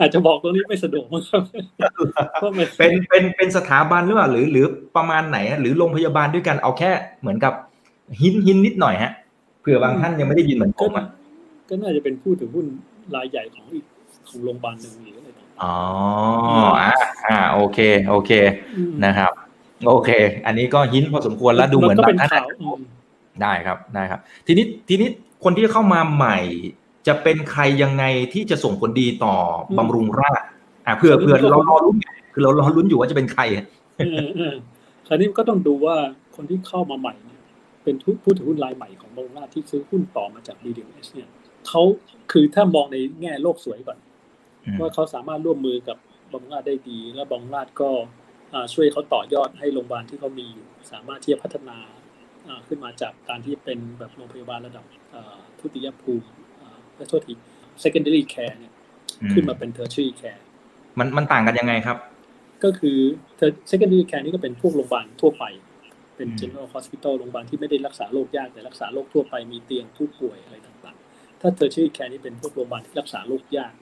[0.00, 1.42] อาจจะบอกตรงนี้ไม่สะดวกมั้งครับ
[2.78, 7.52] เป็นเป็นเป็นสถาบันหรือเปล่าหรือหรือประมาณไหน หรือโรงพยาบาลด้วยกันเอาแค่เหมือนกับ
[8.20, 9.12] หินหินนิดหน่อยฮะ
[9.60, 11.06] เผื่อบางท่านยังไม่ได้ยินเหมือนผมอะ
[11.68, 12.66] ก็น่าจะเป็นผู้ถือหุ้น
[13.14, 13.84] รายใหญ่ของอีก
[14.28, 15.28] ของโรงพยาบาลหนึ่งหรืออะไร
[15.62, 15.76] อ๋อ
[16.80, 16.92] อ่า
[17.26, 18.30] อ่าโอเค โอเค
[19.04, 19.32] นะครับ
[19.88, 20.10] โอเค
[20.46, 22.30] อันนี้ก็หินพอสมควรแล้วดูเหมือนแบบนั้น
[23.42, 25.08] ได้ครับได้ครับ ทีนี้ทีนี้
[25.44, 26.38] คนที่เข้ามาใหม่
[27.06, 29.34] จะเป็นใครยังไงที่จะส่งผลดีต่อ
[29.78, 30.42] บำรุงราช
[30.86, 31.96] อ่าเพื่อเพื่อเรารอลุ้น
[32.32, 33.42] คือเรารอลุ้นอยู่ว่าจะเป็นใคร
[35.06, 35.96] คราวนี้ก็ต้องดูว่า
[36.36, 37.14] คนที่เข้ามาใหม่
[37.84, 41.28] เป็นผู้ถือหุ้นรายใหม่ของบำรุงราชที่ซื้อหุ้นต่อมาจาก BDS เนี่ย
[41.68, 41.82] เขา
[42.32, 43.98] คือถ้ามองในแง่โลกสวยก่อน
[44.80, 45.96] ว่าเขาสามารถร่วมมือกับ
[46.32, 47.90] บำรุงราชได้ดี และบำรุงราชก็
[48.74, 51.78] ช่วยเขาต่อยอดให้โรงพยาบาลที่เขามีอยู่สามารถที่จะพัฒนา
[52.68, 54.84] ขึ้นมาจากการที่เป็นแบบโรงพยาบาลระดับ
[55.60, 56.26] ทุติยภูมิ
[56.96, 57.32] และโทษที
[57.82, 58.72] secondary care เนี่ย
[59.32, 60.40] ขึ้นมาเป็น tertiary care
[60.98, 61.96] มันมันต่างกันยังไงครับ
[62.64, 62.98] ก็คือ
[63.70, 65.44] secondary care นี่ก็เป็นพวกโรงพยาบาลทั่วไป
[66.16, 73.72] เป็น general hospital โรงพยาบาลที่ไม่ได้รักษาโรคยากแต่รักษาโรคทั่วไปมีเตียงผู้ป่วยอะไรต่างๆ ถ้า tertiary care นี่เป็นพวกโรงพยาบาลที่รักษาโรคยาก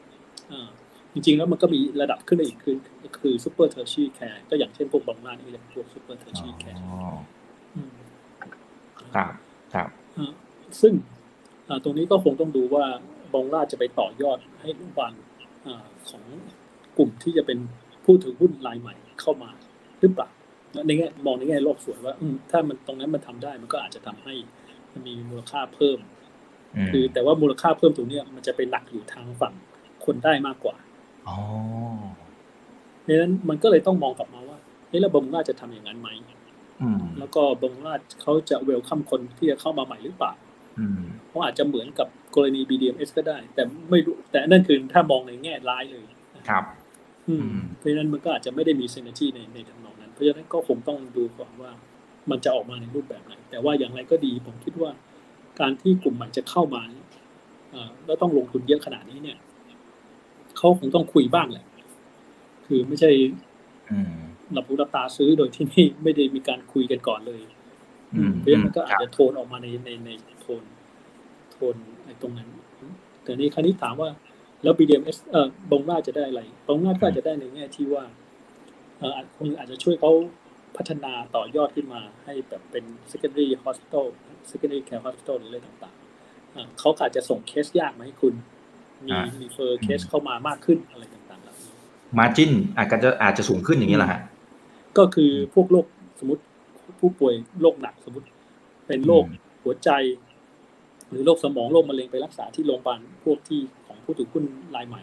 [1.12, 2.76] จริงๆแล้วมันก็มีระดับขึ้นอีกคือ
[3.20, 6.62] คือ super tertiary care ก็อย่างเช่นพวกบำรุงราษฎร์นี่เรียกพวก super tertiary
[9.14, 9.32] คร์ครับ
[9.74, 9.88] ครับ
[10.80, 10.94] ซึ่ง
[11.84, 12.84] ตรงนี้ก็คงต้องดูว่า
[13.32, 15.12] บองราจะไปต่อยอดให้ลูกบาล
[16.08, 16.22] ของ
[16.98, 17.58] กลุ่มที่จะเป็น
[18.04, 19.50] ผู้ถือหุ้นรายใหม่เข้ามา
[20.00, 20.28] หรือเปล่า
[20.86, 24.34] ในแง่มองในแง่โลกสวยว่าอืมถ้ามันตรงนั้นมันทำได้มันก็อาจจะทำให้
[24.92, 25.98] มันมีมูลค่าเพิ่ม
[26.76, 29.54] มคือแต่ว่ามูลค่าเพิ่มตรงเนี้ยมันจะไปหนักอยู่ทางฝั่ง
[30.04, 30.76] คนได้มากกว่า
[31.28, 31.36] อ๋อ
[33.02, 36.43] เพราะฉะนั้นมันก็เลยต้องมองกลับมาว่าเฮ้ยแล้วบำรุงราชจะทำอย่างนั้นไหมอืม
[37.18, 40.32] แล้วก็บำรุงราชเขาจะเวลคัมคนที่จะเข้ามาใหม่หรือเปล่า
[40.78, 46.04] อืมเพราะอาจจะเหมือนกับกรณี BDMs ก็ได้ แต่ไม่รู้แต่นั่นคือถ้ามองในแง่ร้ายเลย
[46.48, 46.64] ครับ
[47.28, 51.70] อืมอืมเพราะฉะนั้นมันก็อาจจะไม่ได้มี synergy ในในทำนองนั้น เพราะฉะนั้นก็คงต้องดูก่อนว่า
[52.30, 54.90] มันจะออกมาในรูปแบบไหน แต่ว่าอย่างไรก็ดีผมคิดว่า
[55.60, 56.82] การที่กลุ่มใหม่จะเข้ามา
[57.70, 59.38] เอ่อแล้วต้องลงทุนเยอะขนาดนี้เนี่ย
[60.56, 61.66] เขาคงต้องคุยบ้างแหละ
[62.66, 63.10] คือไม่ใช่
[63.90, 64.14] อืม
[64.52, 67.42] หลับหูหลับตาซื้อโดยที่ไม่ไม่ได้มีการคุยกันก่อนเลย
[68.14, 70.62] อืมเพราะฉะนั้นมันก็อาจครัจะบโทนออกมาในในในโทน
[71.52, 72.48] โทนไอ้ตรงนั้น
[73.22, 74.08] แต่นี่คราวนี้ถามว่า
[74.62, 78.04] แล้ว BDMs เอ่อบงราชจะได้อะไรบงราชก็อาจจะได้ในแง่ที่ว่า
[78.98, 80.12] เอ่ออาจคงอาจจะช่วยเขา
[80.76, 84.04] พัฒนาต่อยอดขึ้นมาให้แบบเป็น secondary hospital
[84.50, 88.34] secondary care hospital หรืออะไรต่างๆอ่าเขาอาจจะส่งเคสยากมาให้คุณ
[89.06, 91.72] มีอ่า refer case เข้ามามากขึ้นอะไรต่างๆเหล่านี้
[92.18, 94.20] margin อาจจะอาจจะสูงขึ้นอย่างนี้แหละฮะ
[94.98, 95.86] ก็คือพวกโรค
[96.20, 96.42] สมมติ
[97.00, 98.26] ผู้ป่วยโรคหนักสมมติ
[98.86, 99.90] เป็นโรคอืมหัวใจ
[101.10, 104.44] หรือโรคสมองโรคมะเร็งไปรักษาที่โรงพยาบาลพวกที่ของผู้ถือหุ้น
[104.76, 105.02] รายใหม่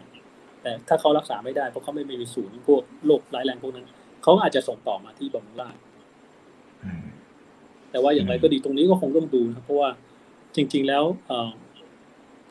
[0.62, 3.86] แต่ถ้าเขารักษาไม่ได้เพราะเขาไม่มีศูนย์พวกโรคร้ายแรงพวกนั้น
[4.22, 5.80] เขาอาจจะส่งต่อมาที่บำรุงราษฎร์
[6.84, 7.02] อืม
[7.90, 9.88] แต่ว่าอย่างไรก็ดีตรงนี้ก็คงต้องดูนะเพราะว่า
[10.56, 11.50] จริง ๆ แล้วเอ่อ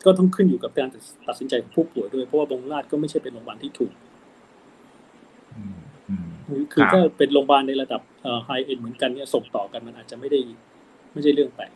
[0.04, 0.88] ก็ต้องขึ้นอยู่กับการ
[1.28, 4.11] ตัดสินใจของผู้ป่วยด้วยเพราะว่าบำรุงราษฎร์ก็ไม่ใช่เป็นโรงพยาบาลที่ถูกอืมอืม
[6.72, 8.00] คือครับถ้าเป็นโรงพยาบาลในระดับ
[8.44, 10.40] ไฮเอ็นเหมือนกันเนี่ยส่งต่อกันมันอาจจะไม่ได้
[11.12, 11.72] ไม่ใช่เรื่องแปลก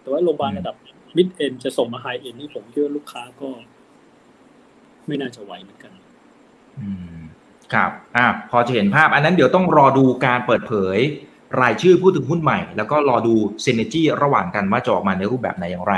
[0.00, 0.76] แต่ว่าโรงพยาบาลระดับ
[1.16, 3.48] มิดเอ็นจะส่งมาไฮเอ็นนี่ผมคิดว่าลูกค้าก็
[5.06, 5.92] ไม่น่าจะไหวเหมือนกัน
[6.78, 7.18] อืม
[7.72, 10.98] ครับอะพอจะเห็นภาพ อันนั้นเดี๋ยวต้องรอดูการเปิดเผย
[11.60, 15.94] รายชื่อผู้ถือหุ้นใหม่ แล้วก็รอดูเซนเนจี้ระหว่างกันว่าจะออกมาในรูปแบบไหนอย่างไร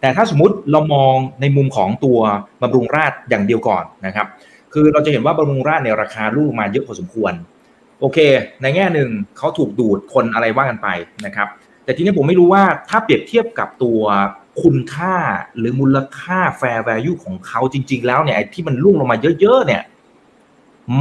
[0.00, 2.18] แต่ถ้าสมมติเรามองในมุมของตัว
[2.62, 4.26] บำรุงราษฎร์อย่างเดียวก่อนนะครับ
[4.72, 7.32] คือเราจะเห็นว่าบำรุงราษฎร์ในยราคาลูกมาเยอะพอสมควร
[8.00, 8.18] โอเค
[8.62, 10.88] ในแง่หนึ่งเขาถูกดูดคนอะไรว่ากันไป
[11.26, 11.48] นะครับ
[11.84, 14.00] แต่ทีนี้ผมไม่รู้ว่าถ้าเปรียบเทียบกับตัว
[14.62, 15.16] คุณค่า
[15.58, 19.82] หรือมูลค่า fair value ของเขาจริง ๆ แล้วเนี่ยไอ้ที่มันลุ่งลงมาเยอะๆเนี่ย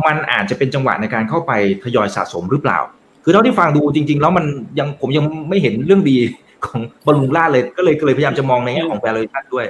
[0.06, 1.52] มันอาจจะเป็นจังหวะในการเข้าไป
[1.84, 2.80] ทยอยสะสมหรือเปล่า
[3.24, 4.46] คือเท่าที่ฟังดูจริง ๆ แล้วมัน
[4.80, 6.18] ยังผมยังไม่เห็นเรื่องดี
[6.66, 9.66] ของบำรุงราษฎร์เลยก็เลยก็เลยพยายามจะมองในแง่ของ valuation ด้วย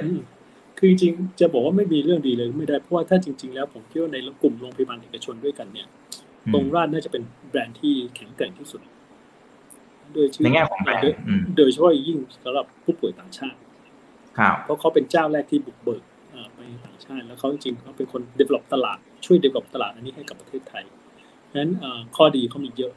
[0.78, 5.86] คือจริงจะบอกว่าไม่มีเรื่องดีเลยไม่ได้เพราะว่าถ้าจริง ๆ แล้วผมคิดว่าในกลุ่มโรงพยาบาลเอกชนด้วยกันเนี่ย
[6.46, 8.80] อืมบำรุงราษฎร์น่าจะเป็นแบรนด์ที่แข็งแกร่งที่สุด
[10.12, 13.58] โดยชื่ในแง่ของแบรนด์โดยอืมโดยเฉพาะอย่างยิ่งสำหรับผู้ป่วยต่างชาติ
[14.38, 16.02] ครับเพราะเขาเป็นเจ้าแรกที่บุกเบิก
[16.34, 20.84] อ่าไปต่างชาติ แล้วเขาจริงๆเขาเป็นคน develop ตลาดช่วย develop ตลาดอันนี้ให้กับประเทศไทย
[21.44, 22.92] เพราะฉะนั้นอ่าข้อดีเขามีเยอะ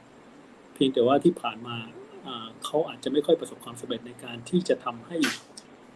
[0.73, 1.77] เพียงแต่ว่าที่ผ่านมา
[2.27, 5.17] อ่าเขาอาจจะไม่ค่อยประสบความสำเร็จในการที่จะทำให้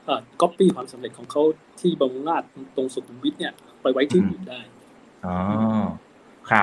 [0.08, 1.44] อ่า copy ความสำเร็จของเขา
[1.82, 4.62] ที่บำรุงราษฎร์ตรงสุขุมวิทเนี่ย ไปไว้ที่อื่นได้
[5.26, 6.11] อ๋อครับ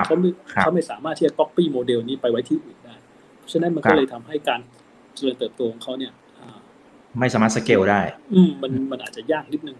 [0.05, 2.95] เขาไม่ครับเขาไม่สามารถที่จะ copy โมเดลนี้ไปไว้ที่อื่นได้
[3.39, 4.59] เพราะฉะนั้นมันครัก็บเลยทำให้การ
[5.15, 6.57] เจริญเติบโตของเขาเนี่ยอ่า
[7.19, 8.01] ไม่สามารถสเกลได้
[8.33, 9.77] อืมมันมันอาจจะยากนิดนึง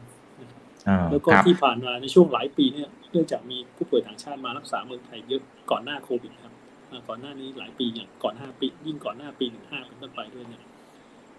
[0.88, 6.54] อ่าแล้วก็ครับที่ผ่านมาในช่วงหลายปีเนี่ยเนื่องจากมีผู้ป่วยต่างชาติมารักษาเมืองไทยเยอะก่อนหน้าโควิดครับ
[6.90, 10.62] อ่าก่อนหน้านี้หลายปีอย่างก่อนห้าปี ยิ่งก่อนหน้าปีหนึ่งห้าเป็นต้นไปด้วยเนี่ย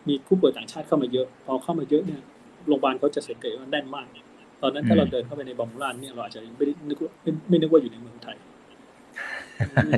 [0.08, 2.20] มีผู้ป่วยต่างชาติเข้ามาเยอะ พอเข้ามาเยอะเนี่ย
[2.68, 4.06] โรงพยาบาลเขาจะสังเกตว่าแน่นมาก
[4.62, 8.36] ตอนนั้นถ้าเราเดินเข้าไปในบำรุงราษฎร์เนี่ยเราอาจจะไม่ได้นึกว่าไม่ไม่นึกว่าอยู่ในเมืองไทย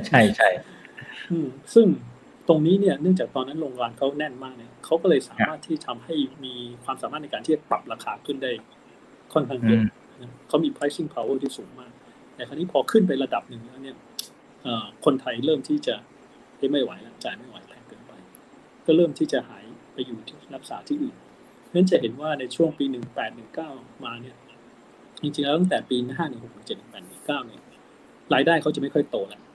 [0.09, 0.49] ใช่ใช่
[1.31, 1.87] อืมซึ่ง
[2.49, 8.51] ตรงนี้เนี่ยเนื่องจากตอนนั้นโรงพยาบาลเขาแน่นมากเนี่ยเขาก็เลยสามารถที่ทำให้มีความสามารถในการที่จะปรับราคาขึ้นได้
[9.33, 9.85] ค่อนข้างเยอือะม
[10.21, 11.93] นะเขามี pricing power ที่สูงมาก
[12.35, 13.97] แต่คราวนี้พอขึ้นไประดับหนึ่งแล้วเนี่ย
[14.63, 15.95] เอ่อคนไทยเริ่มที่จะ
[16.57, 18.13] เฮ้ยไม่ไหวแล้วจ่ายไม่ไหวแพงเกินไป
[18.87, 23.71] ก็เริ่มที่จะหายไปอยู่ที่รักษาที่อื่นเพราะฉะนั้นจะเห็นว่าในช่วงปีหนึ่งแปดหนึ่งเก้า
[24.05, 24.37] มาเนี่ย
[25.23, 27.61] จริงๆแล้วตั้งแต่ปีห้าหนึ่งหกหนึ่งเจ็ดหนึ่งแปดหนึ่งเก้าเนี่ย
[28.35, 29.52] รายได้เขาจะไม่ค่อยโตแล้วอ่า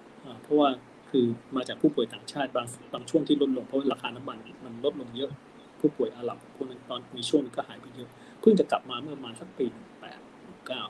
[0.48, 0.70] เพราะว่า
[1.12, 5.32] คือมาจากผู้ป่วยต่างชาติบางบางช่วงที่ลดลงเพราะว่าราคาน้ำมันมันลดลงเยอะ
[5.80, 8.10] ผู้ป่วยอาหรับพวกนั้นตอนมีช่วงหนึงก็หายไปเยอะ
[8.42, 10.20] เพิ่งจะกลับมาเมื่อประมาณสักปีหนึ่งแปด
[10.68, 10.84] เก้า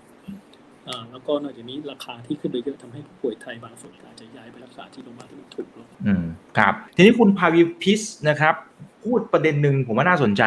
[0.88, 6.26] อ่าแล้วก็นอกจากนี้ราคาที่ขึ้นไปเยอะทำให้ผู้ป่วยไทยบางส่วนก็อาจจะย้ายไปรักษาที่โรงพยาบาลที่มันถูกลงอืม
[6.58, 8.56] ครับ ทีนี้คุณพาวิพิสนะครับ
[9.04, 10.44] พูดประเด็นหนึ่งผมว่าน่าสนใจ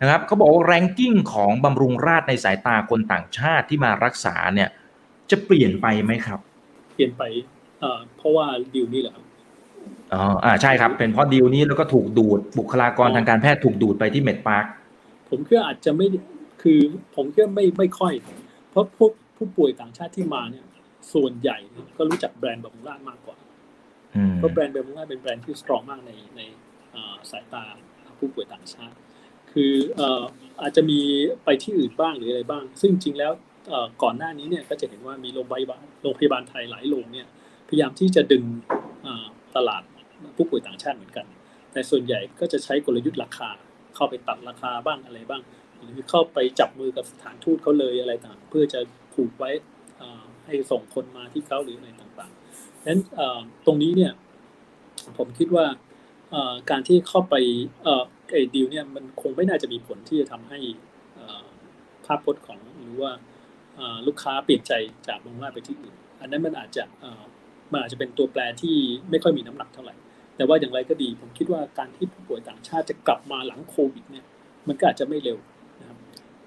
[0.00, 4.68] นะครับเขาบอกว่าแรงกิ้งของบำรุงราษฎร์ในสายตาคนต่างชาติที่มารักษาเนี่ย
[5.30, 6.40] จะเปลี่ยนไปไหมครับ
[6.94, 7.22] เปลี่ยนไป
[7.80, 9.24] เอ่อเพราะว่าดีลนี่แหละครับ
[10.12, 14.64] อ๋ออ่าใช่ครับ เป็นเพราะดีลนี้แล้วก็ถูกดูดบุคลากรทางการแพทย์ถูกดูดไปที่ MedPark
[15.30, 16.06] ผมคิดว่าอาจจะไม่
[16.62, 16.80] คือ
[17.16, 18.14] ผมคิดว่าไม่ไม่ค่อย
[18.70, 20.66] เพราะพวกผู้ป่วยต่างชาติที่มาเนี่ย
[21.12, 21.58] ส่วนใหญ่
[21.96, 23.36] ก็รู้จักแบรนด์บำรุงราษฎร์มากกว่า
[24.16, 26.40] อืมเพราะแบรนด์บำรุงราษฎร์เป็นแบรนด์ที่ strong มากในใน
[26.92, 27.64] เอ่อสายตา
[28.18, 28.96] ผู้ป่วยต่างชาติ
[29.52, 30.22] คือเอ่อ
[30.62, 31.00] อาจจะมี
[31.44, 33.32] ไปที่อื่นบ้างหรืออะไรบ้าง ซึ่งจริงแล้ว
[33.68, 37.28] เอ่อก่อนหน้านี้เนี่ยก็จะเห็นว่ามีโรงพยาบาลโรงพยาบาลไทยหลายโรงเนี่ย
[37.70, 38.44] พยายามที่จะดึง
[39.56, 39.82] ตลาด
[40.36, 41.26] ผู้ป่วยต่างชาติเหมือนกัน
[41.72, 43.48] แต่ส่วนใหญ่ก็จะใช้กลยุทธ์ราคา
[43.94, 45.42] เข้าไปตัดราคาบ้างอะไรบ้าง
[45.82, 48.80] หรือเข้าไปจับมือกับสถานทูตเขาเลยอะไรต่าง เพื่อจะ
[49.14, 49.50] ผูกไว้
[50.46, 53.00] ให้ส่งคนมาที่เขาหรืออะไรต่างๆดังนั้น
[53.66, 54.12] ตรงนี้เนี่ย
[55.18, 55.66] ผมคิดว่า
[56.70, 57.34] การที่เข้าไป
[58.30, 60.58] ไอ้ดีลเนี่ยมันคงไม่น่าจะมีผลที่จะทำให้
[62.06, 63.12] ภาพพจน์ของหรือว่า
[64.06, 64.72] ลูกค้าเปลี่ยนใจ
[65.08, 66.84] จากโรงงานไปที่อื่น อันนั้นมันอาจจะ
[67.72, 68.76] มันอาจจะเป็นตัวแปรที่
[69.10, 69.94] ไม่ค่อยมีน้ำหนักเท่าไหร่
[70.36, 74.24] แต่ว่าอย่างไรก็ดี ผมคิดว่าการที่ผู้ป่วยต่างชาติจะกลับมาหลังโควิดเนี่ย
[74.68, 75.38] มันก็อาจจะไม่เร็ว
[75.80, 75.96] นะครับ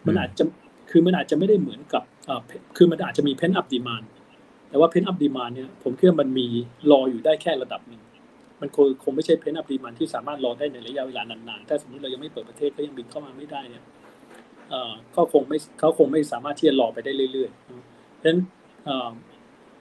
[0.08, 0.44] มันอาจจะ
[0.92, 2.42] คือมันอาจจะไม่ได้เหมือนกับเอ่อ
[2.78, 4.04] คือมันอาจจะมี pent-up demand
[4.70, 6.48] แต่ว่าเพนอัพดีมานเนี่ยผมคิดว่ามันมี
[6.92, 8.02] รออยู่ได้แค่ระดับหนึ่ง
[8.62, 13.84] มันคงคงไม่ใช่ pent-up demand ที่สามารถรอได้ในระยะเวลานานๆ ถ้าสมมติเรายังไม่เปิดประเทศก็ยังบินเข้ามาไม่ได้เนี่ย
[14.70, 18.40] เอ่อก็คงไม่เขาคงไม่สามารถที่จะรอไปได้เรื่อยๆ เพราะฉะนั้น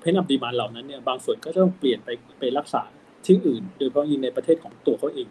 [0.02, 2.82] pent-up demand เหล่านั้นเนี่ยบางส่วนก็ต้องเปลี่ยนไปไปรักษา
[3.26, 5.28] ที่อื่น โดยเฉพาะยิ่งในประเทศของตัวเขาเอง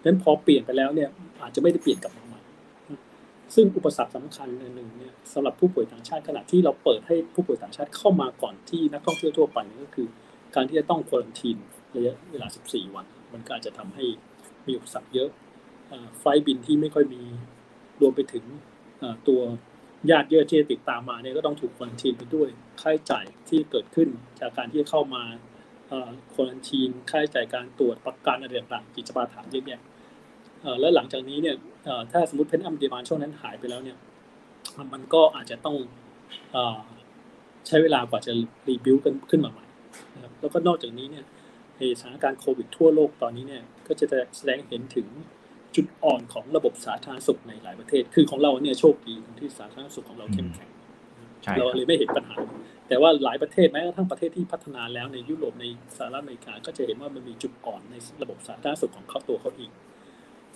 [0.00, 1.08] ดังนั้นพอเปลี่ยนไปแล้วเนี่ย
[1.42, 2.40] อาจจะไม่ได้เปลี่ยนกลับมาใหม่
[3.54, 10.08] ซึ่งอุปสรรคสำคัญอันหนึ่งเนี่ยสำหรับผู้ป่วยต่างชาติขณะที่เราเปิดให้ผู้ป่วยต่างชาติเข้ามาก่อนที่นักท่องเที่ยวทั่วไปก็คือ
[10.54, 11.56] การที่จะต้องควอรันทีน
[11.96, 14.04] ระยะเวลา 14 วัน มันก็อาจจะทำให้
[14.66, 15.28] มีอุปสรรคเยอะ
[16.20, 17.22] ไฟบินที่ไม่ค่อยมี
[18.00, 18.44] รวมไปถึง
[19.28, 19.40] ตัว
[20.10, 22.48] ญาติเยอะที่ติดตามมาเนี่ยก็ต้องถูกควอนทีนไปด้วย
[22.80, 24.08] ค่าใช้จ่ายที่เกิดขึ้น
[24.40, 25.22] จากการที่เข้ามา
[26.32, 29.82] ควอรันทีนค่าใช้จ่ายการตรวจประกันอะไรต่างๆกิจบาถามเยอะแยะ
[30.80, 31.56] แล้วหลังจากนี้เนี่ย
[32.12, 33.98] ถ้าสมมติเพนอัมเดีมานช่วงนั้นหายไปแล้วเนี่ย
[34.92, 35.76] มันก็อาจจะต้อง
[36.54, 36.56] อ
[37.66, 38.32] ใช้เวลากว่าจะ
[38.68, 39.66] รีบิวกันขึ้นมาใหม่
[40.14, 41.24] นะครับแล้วก็นอกจากนี้เนี่ย
[42.00, 45.06] สถานการณ์โควิดทั่วโลกตอนนี้เนี่ยก็จะแสดงเห็นถึง
[45.76, 50.70] จุดอ่อนของระบบสาธารณสุขในหลายประเทศ คือของเราเนี่ยโชคดีตรงที่สาธารณสุขของเราเข้มแข็ง
[51.42, 52.36] ใช่เราครับเลยไม่เห็นปัญหา
[52.88, 55.64] แต่ว่าหลายประเทศแม้กระทั่งประเทศที่พัฒนาแล้วในยุโรปใน
[55.96, 59.70] สหรัฐอเมริกาก็จะเห็นว่ามันมีจุดอ่อนในระบบสาธารณสุขของเขาตัวเขาเอง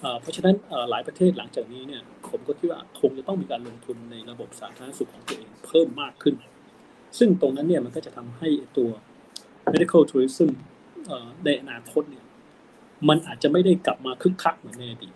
[0.00, 6.34] เอ่อเพราะฉะนั้นเอ่อหลายประเทศหลังจากนี้เนี่ยผมก็คิดว่าคงจะต้องมีการลงทุนในระบบสาธารณสุขของตัวเองเพิ่มมากขึ้น
[7.18, 8.88] ซึ่งตรงนั้นเนี่ยมันก็จะทำให้ตัว
[9.72, 10.50] medical tourism
[11.06, 12.19] เอ่อในอนาคตเนี่ย
[13.08, 15.14] มันอาจจะไม่ได้กลับมาคึกคักเหมือนในอดีต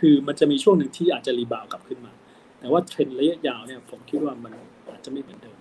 [0.00, 2.12] คือมันจะมีช่วงหนึ่งที่อาจจะ rebound กลับขึ้นมา
[2.60, 4.52] แต่ว่าเทรนด์ระยะยาวเนี่ยผมคิดว่ามัน
[4.90, 5.56] อาจจะไม่เหมือนเดิม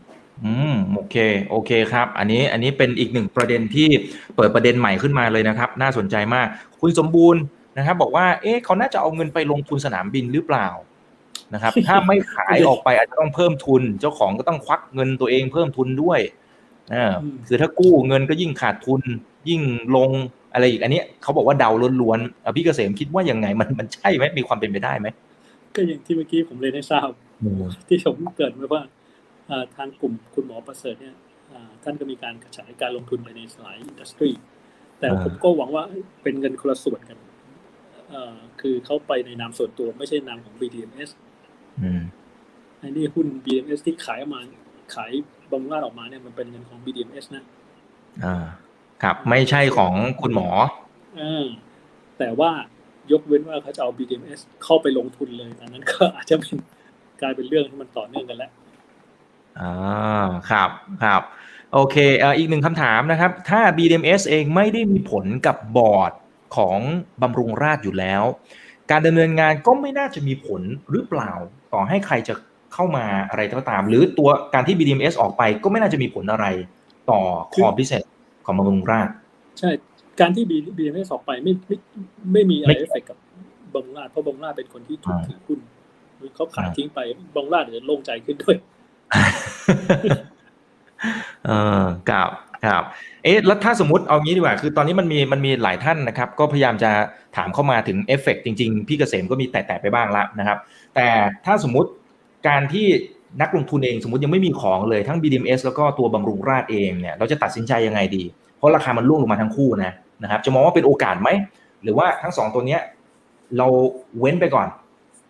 [0.45, 1.15] อืมโอเค
[1.49, 3.87] โอเคครับ อันนี้อันนี้เป็นอีกหนึ่งประเด็นที่
[4.35, 6.47] เปิดประเด็นใหม่ขึ้นมาเลยนะครับ น่าสนใจมาก
[6.81, 7.41] คุณสมบูรณ์
[7.77, 10.67] นะครับ บอกว่า เอ๊ะเขาน่าจะเอาเงินไปลงทุนสนามบินหรือเปล่า
[11.53, 16.19] นะครับ ถ้าไม่ขายออกไปอาจจะต้องเพิ่มทุน เจ้าของก็ต้องควักเงินตัวเองเพิ่มทุนด้วย
[16.93, 19.01] อ่าอืมคือถ้ากู้เงินก็ยิ่งขาดทุน
[19.49, 19.61] ยิ่ง
[19.95, 20.11] ลง
[20.57, 21.69] อะไรอีกอันนี้เขาบอกว่าเดา
[22.01, 25.07] ล้วนๆอะพี่เกษมคิดว่ายังไงมันมันใช่ไหมมีความเป็นไปได้ไหม
[25.75, 27.09] ก็อย่างที่เมื่อกี้ผมเรียนให้ทราบ
[27.87, 28.81] ที่ผมเกริดไว้ว่า
[29.47, 31.15] เอ่อทางกลุ่มคุณหมอประเสริฐเนี่ย
[31.51, 34.29] อ่าท่านก็มีการกระจายการลงทุนไปในหลายอินดัสทรี
[34.99, 35.83] แต่อ่าผมก็หวังว่า
[36.23, 37.17] เป็นเงินคนละส่วนกัน
[38.09, 41.09] เอ่อคือเขาไปในนามส่วนตัวไม่ใช่นามของ BDMs
[41.81, 42.01] อืม
[42.79, 44.41] ไอ้นี่หุ้น BDMs ที่ขายออกมา
[44.95, 45.11] ขาย
[45.51, 47.43] บำรุงราษฎร์ออกมาเนี่ยมันเป็นเงินของ BDMs นะ
[48.25, 48.45] อ่า
[49.03, 50.49] ครับ ไม่ใช่ของคุณหมอ
[51.17, 51.45] เออ
[52.17, 52.51] แต่ว่า
[53.11, 56.55] ยกเว้นว่าเขาจะเอา BDMs เข้าไปลงทุนเลยอันนั้นก็อาจจะเป็น
[57.21, 58.51] กลายเป็นเรื่องที่มันต่อเนื่องกันแล้ว
[59.59, 60.69] อ่าครับ
[61.03, 61.21] ครับ
[61.73, 66.11] โอเคเอ่ออีกหนึ่งคำถามนะครับ ถ้า BDMs เองไม่ได้มีผลกับบอร์ด
[66.55, 66.79] ของ
[67.21, 68.23] บำรุงราษฎร์อยู่แล้ว
[68.91, 71.31] การดำเนินงานก็ไม่น่าจะมีผลหรือเปล่า
[71.73, 72.33] ต่อให้ใครจะ
[72.73, 76.45] เข้ามาอะไรก็ตาม หรือตัวการที่ BDMs ออกไปก็ไม่น่าจะมีผลอะไร
[77.09, 77.21] ต่อ
[77.53, 78.03] core business
[78.47, 79.15] ของบำรุงราษฎร์
[79.59, 79.69] ใช่
[80.19, 81.77] การที่ BDMS ออกไปไม่ไม่
[82.33, 83.17] ไม่มีอะไรไม่เอฟเฟกกับ
[83.75, 85.59] บำรุงราษฎร์เพราะบำรุงราษฎร์เป็นคนที่ถูกอ่าถือหุ้น
[86.35, 86.99] เขาขายอ่าทิ้งไป
[87.35, 88.55] บงราดอาจจะโล่งใจขึ้นด้วย
[91.45, 92.29] เออครับ
[92.65, 92.83] ครับ
[93.23, 96.91] เอ๊ะ แล้วถ้าสมมติเอางี้ดีกว่า คือตอนนี้มันมี มันมีหลายท่านนะครับ ก็พยายามจะ
[97.37, 100.57] ถามเข้ามาถึงเอฟเฟกจริง ๆ พี่เกษมก็มีแตะๆไปบ้างละนะครับ
[100.95, 101.07] แต่
[101.45, 101.89] ถ้าสมมติ
[102.47, 102.87] การที่
[103.41, 108.23] นักลงทุนเองสมมติยังไม่มีของเลยทั้ง BDMs แล้วก็ตัวบำรุงราษฎร์เองเนี่ยเราจะตัดสินใจยังไงดี
[108.57, 109.91] เพราะราคามันร่วงลงมาทั้งคู่นะ
[110.23, 111.29] นะครับจะมองว่าเป็นโอกาสไหม
[111.83, 112.81] หรือว่าทั้งสองตัวเนี้ย
[113.57, 113.67] เรา
[114.19, 114.67] เว้นไปก่อน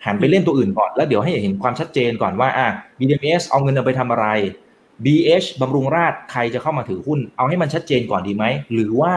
[0.06, 2.68] หันไปเล่นตัวอื่นก่อน แล้วเดี๋ยวให้เห็นความชัดเจนก่อนว่าอะ
[3.00, 4.28] BDMs เอาเงินเอาไปทำอะไร
[5.06, 9.14] BH บำรุงราษฎร์ใครจะเข้ามาถือหุ้น เอาให้มันชัดเจนก่อนดีไหม หรือว่า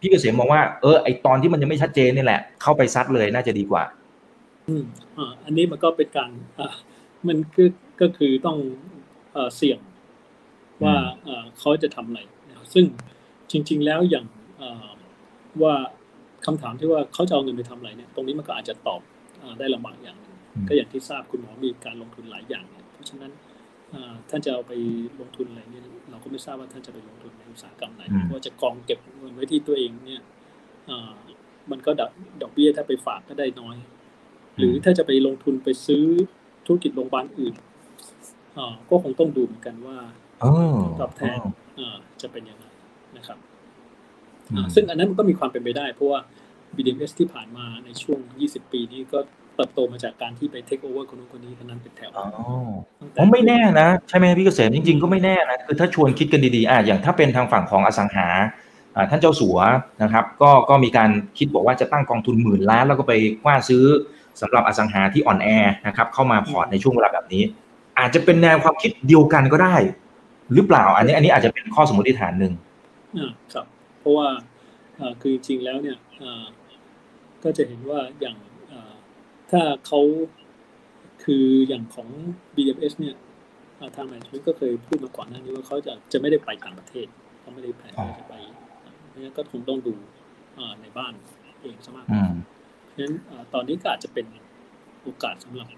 [0.00, 3.82] พี่เกษมมองว่าเออไอตอนที่มันยังไม่ชัดเจนนี่แหละ เข้าไปซัดเลยน่าจะดีกว่า
[4.68, 4.84] อืม
[5.18, 6.74] อ่าอันนี้มันก็เป็นการอ่า
[7.28, 7.68] มันคือ
[8.02, 8.58] ก็คือต้อง
[9.32, 9.78] เอ่อเสี่ยง
[10.84, 10.94] ว่า
[11.58, 12.20] เขาจะทำอะไร
[12.74, 12.84] ซึ่ง
[13.50, 14.26] จริง ๆ แล้วอย่าง
[15.62, 15.74] ว่า
[16.46, 19.00] คำถามที่ว่าเขาจะเอาเงินไปทำอะไรเนี่ย ตรงนี้มันก็อาจจะตอบ
[19.58, 20.16] ได้ลำบากอย่าง
[20.68, 23.32] ก็อย่างที่ทราบคุณหมอมีการลงทุนหลายอย่าง เพราะฉะนั้น
[24.30, 24.72] ท่านจะเอาไป
[25.20, 30.22] ลงทุนอะไรเนี่ยเราก็ไม่ทราบว่าท่านจะไปลงทุนในอุตสาหกรรมไหนเพราะจะกองเก็บเงินไว้ที่ตัวเองเนี่ย
[31.70, 32.02] มันก็ด
[32.42, 33.76] ดอกเบี้ยถ้าไปฝากก็ได้น้อย
[34.58, 36.04] หรือถ้าจะไปลงทุนไปซื้อ
[36.66, 37.54] ธุรกิจโรงพยาบาลอื่น
[38.90, 39.96] ก็คงต้องดูเหมือนกันว่า
[41.00, 41.38] ตอบแทน
[42.22, 42.64] จะเป็นยังไง
[43.16, 43.38] นะครับ
[44.74, 46.20] ซึ่งอันนั้นมันก็มีความเป็นไปได้ เพราะว่า
[46.76, 49.18] BDMs ที่ผ่านมาในช่วง 20 ปีนี้ก็
[49.56, 52.22] เติบโตมาจากการที่ไปเทคโอเวอร์คนนู้นคนนี้คนนั้นเป็นแถวอ๋
[53.20, 58.28] อไม่แน่นะ ใช่ไหมพี่เกษมจริง ๆ ก็ไม่แน่นะ คือถ้าชวนคิดกันดีๆอะอย่างถ้าเป็นทางฝั่งของอสังหา
[59.10, 59.58] ท่านเจ้าสัว
[60.02, 63.12] นะครับ ก็ก็มีการคิดบอกว่าจะตั้งกองทุนหมื่นล้านแล้วก็ไป
[63.42, 63.84] กว้าซื้อ
[64.40, 65.48] สำหรับอสังหาที่อ่อนแอ
[65.86, 67.42] นะครับเข้ามาพอร์ตในช่วงเวลาแบบนี้
[67.98, 69.76] อาจจะเป็นแนวความคิดเดียวกันก็ได้
[70.54, 72.52] หรือเปล่า อันนี้ อันนี้อาจจะเป็นข้อสมมติฐานหนึ่ง
[73.18, 73.66] อ่าครับ
[74.00, 74.28] เพราะว่า
[75.20, 75.98] คือจริงแล้วเนี่ย
[77.44, 78.36] ก็จะเห็นว่าอย่าง
[79.50, 80.00] ถ้าเขา
[81.24, 82.08] คืออย่างของ
[82.54, 83.16] BMS เนี่ย
[83.96, 87.06] ทางแมนช์ก็เคยพูดมาก่อนหน้านี้ว่าเขาจะจะไม่ได้ไปต่างประเทศ
[87.40, 88.34] เขาไม่ได้แผนจะไป
[89.14, 89.94] นี่ก็คงต้องดู
[90.80, 91.12] ในบ้าน
[91.62, 93.14] เองซะมากเพราะฉะนั้น
[93.54, 94.26] ตอนนี้ก็อาจจะเป็น
[95.02, 95.68] โอกาสสำหรับ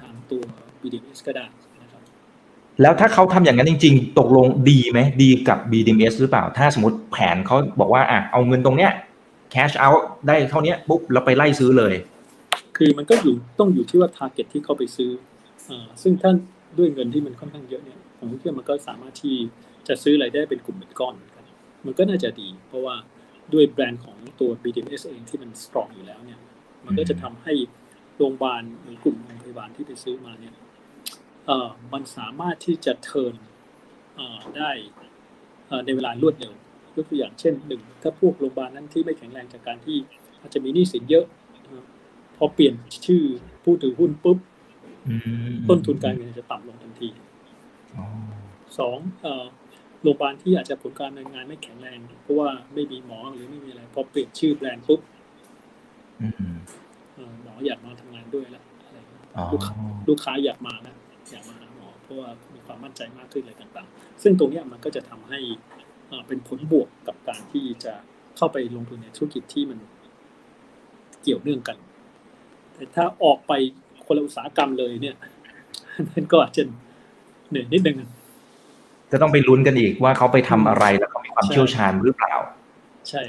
[0.00, 0.42] ทางตัว
[0.86, 1.44] BDMs ก็ได้
[1.82, 2.02] นะครับ
[2.82, 8.92] แล้วถ้าเขาทำอย่างนั้นจริง ๆ ตกลงดีไหมดีกับ BDMs หรือเปล่า ถ้าสมมติแผนเขาบอกว่าอะเอาเงินตรงเนี้ย
[9.54, 11.94] cash out ได้เท่านี้ปุ๊บแล้วไปไล่ซื้อเลย
[12.76, 15.10] คือมันก็อยู่ต้องอยู่ที่ว่า target ที่เขาไปซื้อ
[15.70, 16.34] อ่าซึ่งท่าน
[16.78, 19.36] ด้วยเงินที่มันค่อนข้างเยอะเนี่ยผมคิดว่ามันก็สามารถที่
[19.88, 21.14] จะซื้ออะไรได้เป็นกลุ่มเป็นก้อน
[21.86, 22.94] มันก็น่าจะดี เพราะว่า
[23.52, 26.38] ด้วยแบรนด์ของตัว BDMs เองที่มันสตรองอยู่แล้วเนี่ย
[26.86, 27.54] มันก็จะทำให้
[28.16, 30.65] โรงพยาบาลหรือกลุ่มโรงพยาบาลที่ไปซื้อมาเนี่ยเอ่อ
[31.92, 33.34] มันสามารถที่จะเทิร์น
[34.14, 34.70] เอ่อได้
[35.84, 36.52] ในเวลารวดเร็ว
[36.96, 39.96] ยกตัวอย่างเช่นหนึ่งถ้าพวกโรงพยาบาลนั้นที่ไม่แข็งแรงจากการที่
[40.40, 41.24] อาจจะมีหนี้สินเยอะ
[42.36, 42.74] พอเปลี่ยน
[43.06, 43.22] ชื่อ
[43.64, 44.38] ผู้ถือหุ้นปุ๊บ
[45.68, 47.08] ต้นทุนการเงินจะต่ำลงทันที
[48.78, 48.98] สอง
[50.02, 55.00] โรงพยาบาลที่อาจจะผลการดำเนินงานไม่แข็งแรงเพราะว่าไม่มีหมอหรือไม่มีอะไรพอเปลี่ยนชื่อแบรนด์ปุ๊บ
[57.42, 58.64] หมออยากมาทำงานด้วยแล้ว
[59.52, 59.74] ลูกค้า
[60.08, 60.96] ลูกค้าอยากมาแล้ว
[61.30, 65.40] อยากมาหาหมอเพราะว่ามีความมั่นใจมากขึ้นอะไรต่างๆ ซึ่งตรงนี้มันก็จะทำให้
[66.28, 67.92] เป็นผลบวกกับการที่จะ
[68.36, 69.78] เข้าไปลงทุนในธุรกิจที่มัน
[71.22, 71.76] เกี่ยวเนื่องกัน
[72.74, 73.52] แต่ถ้าออกไป
[74.06, 75.16] คนละอุตสาหกรรมเลยเนี่ย
[76.12, 76.62] มันก็อาจจะ
[77.48, 77.96] เหนื่อยนิดนึง
[79.12, 82.34] จะต้องไปลุ้นกันอีกว่าเขาไปทำอะไรแล้วเขามีความเชี่ยวชาญหรือเปล่า
[83.08, 83.22] ใช่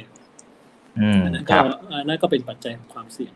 [1.25, 1.57] อันนั้นก็
[1.91, 3.33] อันนั้นก็เป็นปัจจัยของความเสี่ยง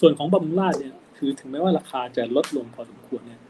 [0.00, 3.40] ส่วนของบำรุงราชเนี่ย คือถึงแม้ว่าราคาจะลดลงพอสมควรเนี่ย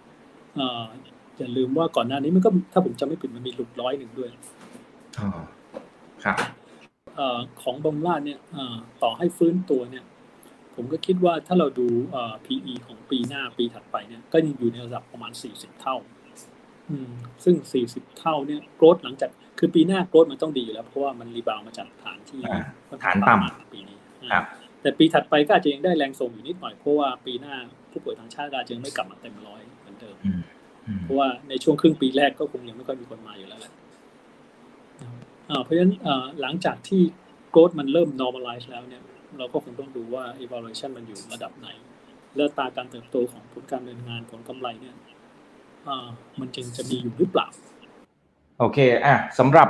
[1.38, 4.28] อย่าลืมว่าก่อนหน้านี้มันก็ถ้าผมจำไม่ผิดมันมีหลุดร้อยหนึ่งด้วย
[5.18, 5.28] อ๋อ
[6.24, 6.36] ครับ
[7.62, 8.38] ของบำรุงราชเนี่ย
[9.02, 10.04] ต่อให้ฟื้นตัวเนี่ย
[10.74, 11.86] ผมก็คิดว่าถ้าเราดู
[12.46, 15.96] PE ของปีหน้าปีถัดไปเนี่ย ก็ยังอยู่ในระดับประมาณ 40 เท่า
[17.44, 17.54] ซึ่ง
[17.88, 22.40] 40 เท่าเนี่ยโกรดหลังจากคือปีหน้าโกรดมันต้องดีอยู่แล้ว เพราะว่ามันรีบาวมาจากฐานที่
[23.04, 23.98] ฐานต่ำปีนี้
[24.82, 27.54] แต่ปีถัดไปก็อาจจะยังได้แรงส่งอยู่นิดหน่อยเพราะว่าปีหน้า
[27.90, 29.62] ผู้ป่วยทางชาติอาจจะยังไม่กลับมาเต็มร้อย
[30.02, 33.72] เหมือนเดิมเพราะว่าในช่วงครึ่งปีแรกก็คงยังไม่ค่อยมีคนมาอยู่แล้วแหละ
[35.64, 35.92] เพราะฉะนั้น
[36.40, 37.02] หลังจากที่
[37.50, 39.02] โกรดมันเริ่ม normalize แล้วเนี่ย
[39.38, 41.68] เราก็คงต้องดูว่า evaluation มันอยู่ระดับไหน
[42.36, 44.96] และตาการเติบโตของผลการดำเนินงานผลกำไรเนี่ย
[46.40, 47.46] มันจึงจะมีอยู่หรือเปล่า
[48.58, 49.68] โอเคอะสำหรับ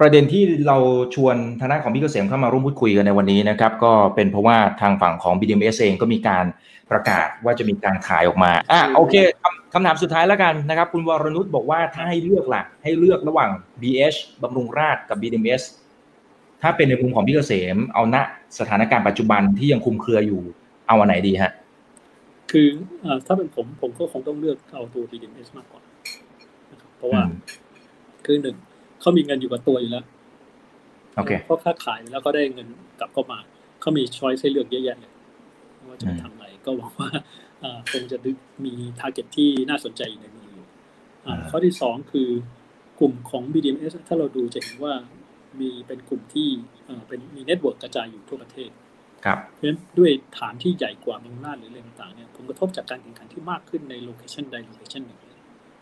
[0.00, 0.76] ประเด็นที่เรา
[1.14, 6.44] ชวนทางด้านของพี่เกษมเข้ามาร่วมพูดคุยกันในวันนี้นะครับ ก็เป็นเพราะว่าทางฝั่งของ BDMs เองก็มีการ
[6.90, 9.14] ประกาศว่าจะมีการขายออกมาอะโอเค
[9.72, 15.62] คำถามสุดท้ายแล้วกันนะครับ คุณวรนุชบอกว่าถ้าให้เลือกล่ะให้เลือกระหว่าง BH บำรุงราชกับ BDMs
[16.62, 18.16] ถ้าเป็นในมุมของพี่เกษมเอาณ
[18.58, 20.40] สถานการณ์ปัจจุบันที่ยังคุมเครืออยู่
[20.88, 21.52] เอาอันไหนดีฮะ
[22.52, 22.68] คือ
[23.26, 25.82] ถ้าเป็นผมผมก็คงต้องเลือกเอาตัว BDMs มากกว่า
[26.70, 27.22] นะครับเพราะว่า
[28.24, 28.56] คือหนึ่ง
[29.04, 30.04] เขามีเงินอยู่กับตัวอยู่แล้ว
[31.16, 32.68] โอเคเพราะค้าขายแล้วก็ได้เงิน
[33.00, 33.38] กลับเข้ามา
[33.80, 35.12] เขามีช้อยให้เลือกเยอะแยะเลย
[35.88, 37.10] ว่าจะทำอะไรก็หวังว่า
[37.92, 38.18] คงจะ
[38.64, 40.64] มีtarget ที่น่าสนใจในมืออยู่
[41.50, 42.28] ข้อที่สองคือ
[43.00, 44.94] กลุ่มของ BDMS ถ้าเราดูจะเห็นว่า
[45.60, 46.48] มีเป็นกลุ่มที่
[47.08, 48.70] เป็นมี network กระจายอยู่ทั่วประเทศ
[49.24, 55.18] ครับเพราะฉะนั้นด้วยฐานที่ใหญ่กว่าบางนาหรืออะไรต่างๆเนี่ยผลกระทบจากการแข่งขันที่มากขึ้นใน location ใด location หนึ่ง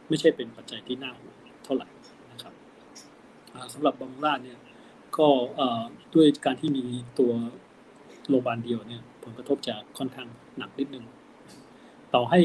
[0.08, 1.91] ไม่ใช่เป็นปัจจัยที่น่าห่วงเท่าไหร่นะครับ
[3.74, 4.58] สำหรับบางนาเนี่ย
[5.18, 5.28] ก็
[6.14, 6.84] ด้วยการที่มี
[7.18, 7.32] ตัว
[8.28, 10.28] โรงพยาบาลเดียวเนี่ยผลกระทบจะค่อนข้าง
[10.58, 11.04] หนักนิดนึง
[12.14, 12.40] ต่อให้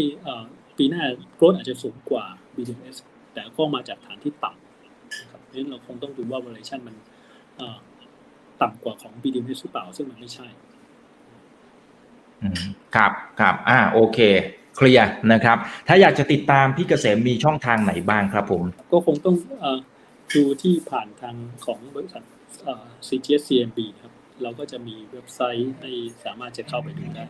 [0.78, 1.03] ปีหน้า
[1.36, 2.97] โกรธอาจจะสูงกว่า BDMs
[3.34, 6.95] แแต่ก็มาจากฐานที่ต่ำนะครับเพราะฉะนั้นเราคงต้องดูว่า valuation มัน
[7.58, 7.78] เอ่อ
[8.62, 10.47] ต่ำกว่าของ BDMs หรือเปล่า ซึ่งมันไม่ใช่
[12.41, 12.55] อืม
[12.95, 14.20] ครับครับอ่าโอเค
[14.76, 19.80] เคลียร์นะครับ ถ้าอยากจะติดตามพี่เกษมมีช่องทางไหนบ้างครับผม ก็คงต้องเอ่อ
[20.36, 22.23] ดูที่ผ่านทางของบริษัท
[23.07, 24.11] CGS CIMB ครับ
[24.43, 25.91] เราก็จะมีเว็บไซต์ให้
[26.25, 27.25] สามารถจะเข้าไปดูได้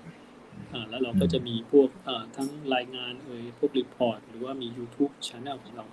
[0.89, 1.89] แล้วเราก็จะมีพวก
[2.35, 5.85] ทั้งรายงานเอ่ยพวก report หรือว่ามี YouTube Channel ของเรา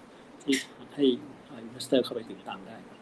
[0.43, 0.55] ที่
[0.95, 1.05] ให้
[1.49, 2.99] อ่อ investor เข้าไปติดตามได้ครับ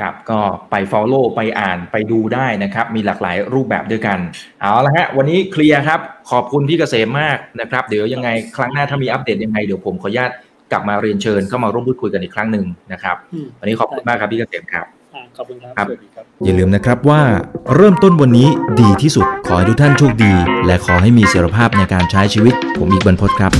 [0.00, 4.18] ครับก็ไป Follow ไปอ่านไปดูได้นะครับ มีหลากหลายรูปแบบด้วยกัน
[4.60, 10.30] เอาละฮะ วันนี้เคลียร์ครับ ขอบคุณพี่เกษมมากนะครับ เดี๋ยวยังไงครั้งหน้าถ้ามีอัปเดตยังไงเดี๋ยวผมขออนุญาต
[10.72, 17.22] กลับมาเรียนเชิญเข้ามาร่วมพูดคุยกันอีกครั้งหนึ่งนะครับอืมวันนี้ขอบคุณมากครับพี่เกษมครับอ่าขอบคุณครับครับสวัสดีครับ อย่าลืมนะครับว่า
[17.76, 18.48] เริ่มต้นวันนี้
[18.80, 20.32] ดีที่สุด ขอให้ทุกท่านโชคดี
[20.66, 23.52] และขอให้มีเสรีภาพในการใช้ชีวิต ผมอีกบรรพตครับ